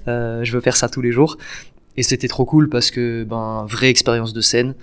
[0.08, 1.38] euh, je veux faire ça tous les jours.
[1.96, 4.74] Et c'était trop cool parce que ben vraie expérience de scène.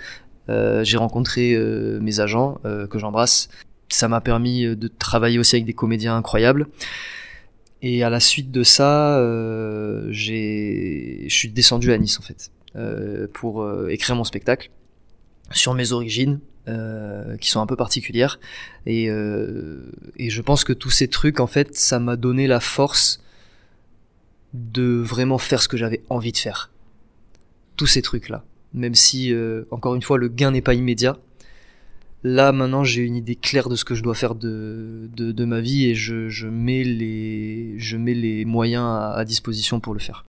[0.49, 3.49] Euh, j'ai rencontré euh, mes agents que j'embrasse.
[3.89, 6.67] Ça m'a permis de travailler aussi avec des comédiens incroyables.
[7.81, 9.19] Et à la suite de ça,
[10.09, 12.51] j'ai, je suis descendu à Nice en fait
[13.33, 14.71] pour écrire mon spectacle
[15.51, 18.39] sur mes origines, euh, qui sont un peu particulières.
[18.85, 22.59] Et, euh, et je pense que tous ces trucs, en fait, ça m'a donné la
[22.59, 23.21] force
[24.53, 26.71] de vraiment faire ce que j'avais envie de faire.
[27.77, 28.43] Tous ces trucs-là.
[28.73, 31.17] Même si, euh, encore une fois, le gain n'est pas immédiat.
[32.23, 35.45] Là, maintenant, j'ai une idée claire de ce que je dois faire de, de, de
[35.45, 39.93] ma vie et je, je, mets les, je mets les moyens à, à disposition pour
[39.93, 40.25] le faire.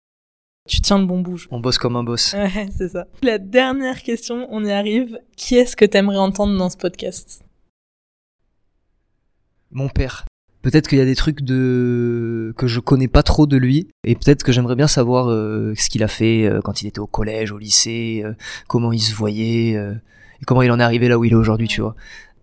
[0.69, 1.47] Tu tiens le bon bout.
[1.51, 2.35] On bosse comme un boss.
[2.35, 3.07] Ouais, c'est ça.
[3.23, 5.19] La dernière question, on y arrive.
[5.37, 7.45] Qui est-ce que t'aimerais entendre dans ce podcast?
[9.71, 10.25] Mon père.
[10.61, 14.15] Peut-être qu'il y a des trucs de que je connais pas trop de lui et
[14.15, 17.09] peut-être que j'aimerais bien savoir euh, ce qu'il a fait euh, quand il était au
[17.09, 18.35] collège, au lycée, euh,
[18.69, 21.67] comment il se voyait et comment il en est arrivé là où il est aujourd'hui,
[21.67, 21.97] tu vois.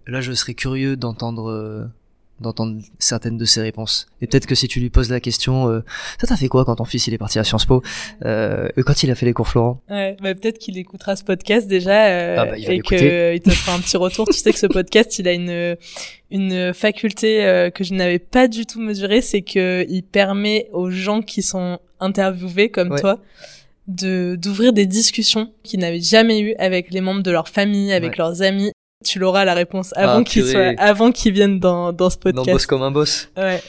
[0.05, 1.89] Là, je serais curieux d'entendre
[2.41, 4.07] d'entendre certaines de ses réponses.
[4.21, 5.81] Et peut-être que si tu lui poses la question, euh,
[6.19, 7.81] ça t'a fait quoi quand ton fils il est parti à Sciences Po
[8.25, 9.81] euh, Quand il a fait les cours Florent?
[9.89, 13.49] Ouais, bah peut-être qu'il écoutera ce podcast déjà euh, ah bah, il et qu'il te
[13.49, 14.27] fera un petit retour.
[14.27, 15.77] tu sais que ce podcast, il a une
[16.31, 20.91] une faculté euh, que je n'avais pas du tout mesurée, c'est que il permet aux
[20.91, 23.19] gens qui sont interviewés comme toi
[23.87, 28.17] de d'ouvrir des discussions qu'ils n'avaient jamais eues avec les membres de leur famille, avec
[28.17, 28.71] leurs amis
[29.05, 32.47] tu l'auras la réponse avant ah, qu'il soit avant qu'il vienne dans dans ce podcast.
[32.47, 33.29] Non, boss comme un boss.
[33.37, 33.61] Ouais.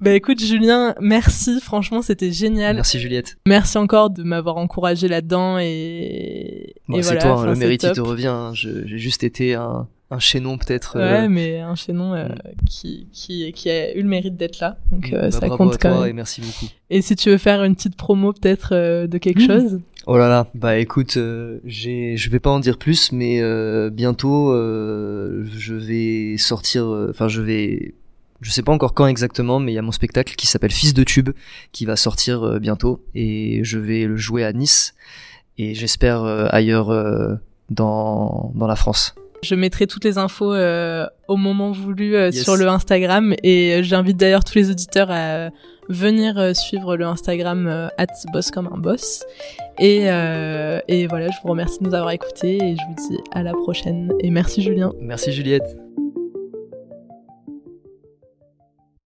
[0.00, 2.76] Bah écoute Julien, merci, franchement c'était génial.
[2.76, 3.36] Merci Juliette.
[3.46, 8.00] Merci encore de m'avoir encouragé là-dedans et, bon, c'est toi, hein, le mérite il te
[8.00, 8.28] revient.
[8.28, 8.52] Hein.
[8.54, 10.96] J'ai juste été un un chaînon peut-être.
[10.96, 12.66] Ouais, euh, mais un chaînon euh, mm.
[12.68, 14.78] qui, qui, qui a eu le mérite d'être là.
[14.90, 15.14] Donc mm.
[15.14, 16.10] euh, bah, ça compte quand même.
[16.10, 16.66] Et merci beaucoup.
[16.90, 18.74] Et si tu veux faire une petite promo peut-être
[19.06, 19.46] de quelque mm.
[19.46, 21.18] chose Oh là là, bah écoute,
[21.64, 23.42] j'ai, je vais pas en dire plus, mais
[23.90, 27.94] bientôt je vais sortir, enfin je vais,
[28.40, 30.94] je sais pas encore quand exactement, mais il y a mon spectacle qui s'appelle Fils
[30.94, 31.28] de tube
[31.72, 34.94] qui va sortir bientôt et je vais le jouer à Nice
[35.58, 36.22] et j'espère
[36.54, 36.88] ailleurs
[37.68, 39.14] dans dans la France.
[39.42, 43.82] Je mettrai toutes les infos euh, au moment voulu euh, sur le Instagram et euh,
[43.82, 45.50] j'invite d'ailleurs tous les auditeurs à
[45.88, 49.24] venir suivre le Instagram at boss comme un boss.
[49.78, 53.42] Et, et voilà, je vous remercie de nous avoir écoutés et je vous dis à
[53.42, 54.12] la prochaine.
[54.20, 54.92] Et merci Julien.
[55.00, 55.78] Merci Juliette.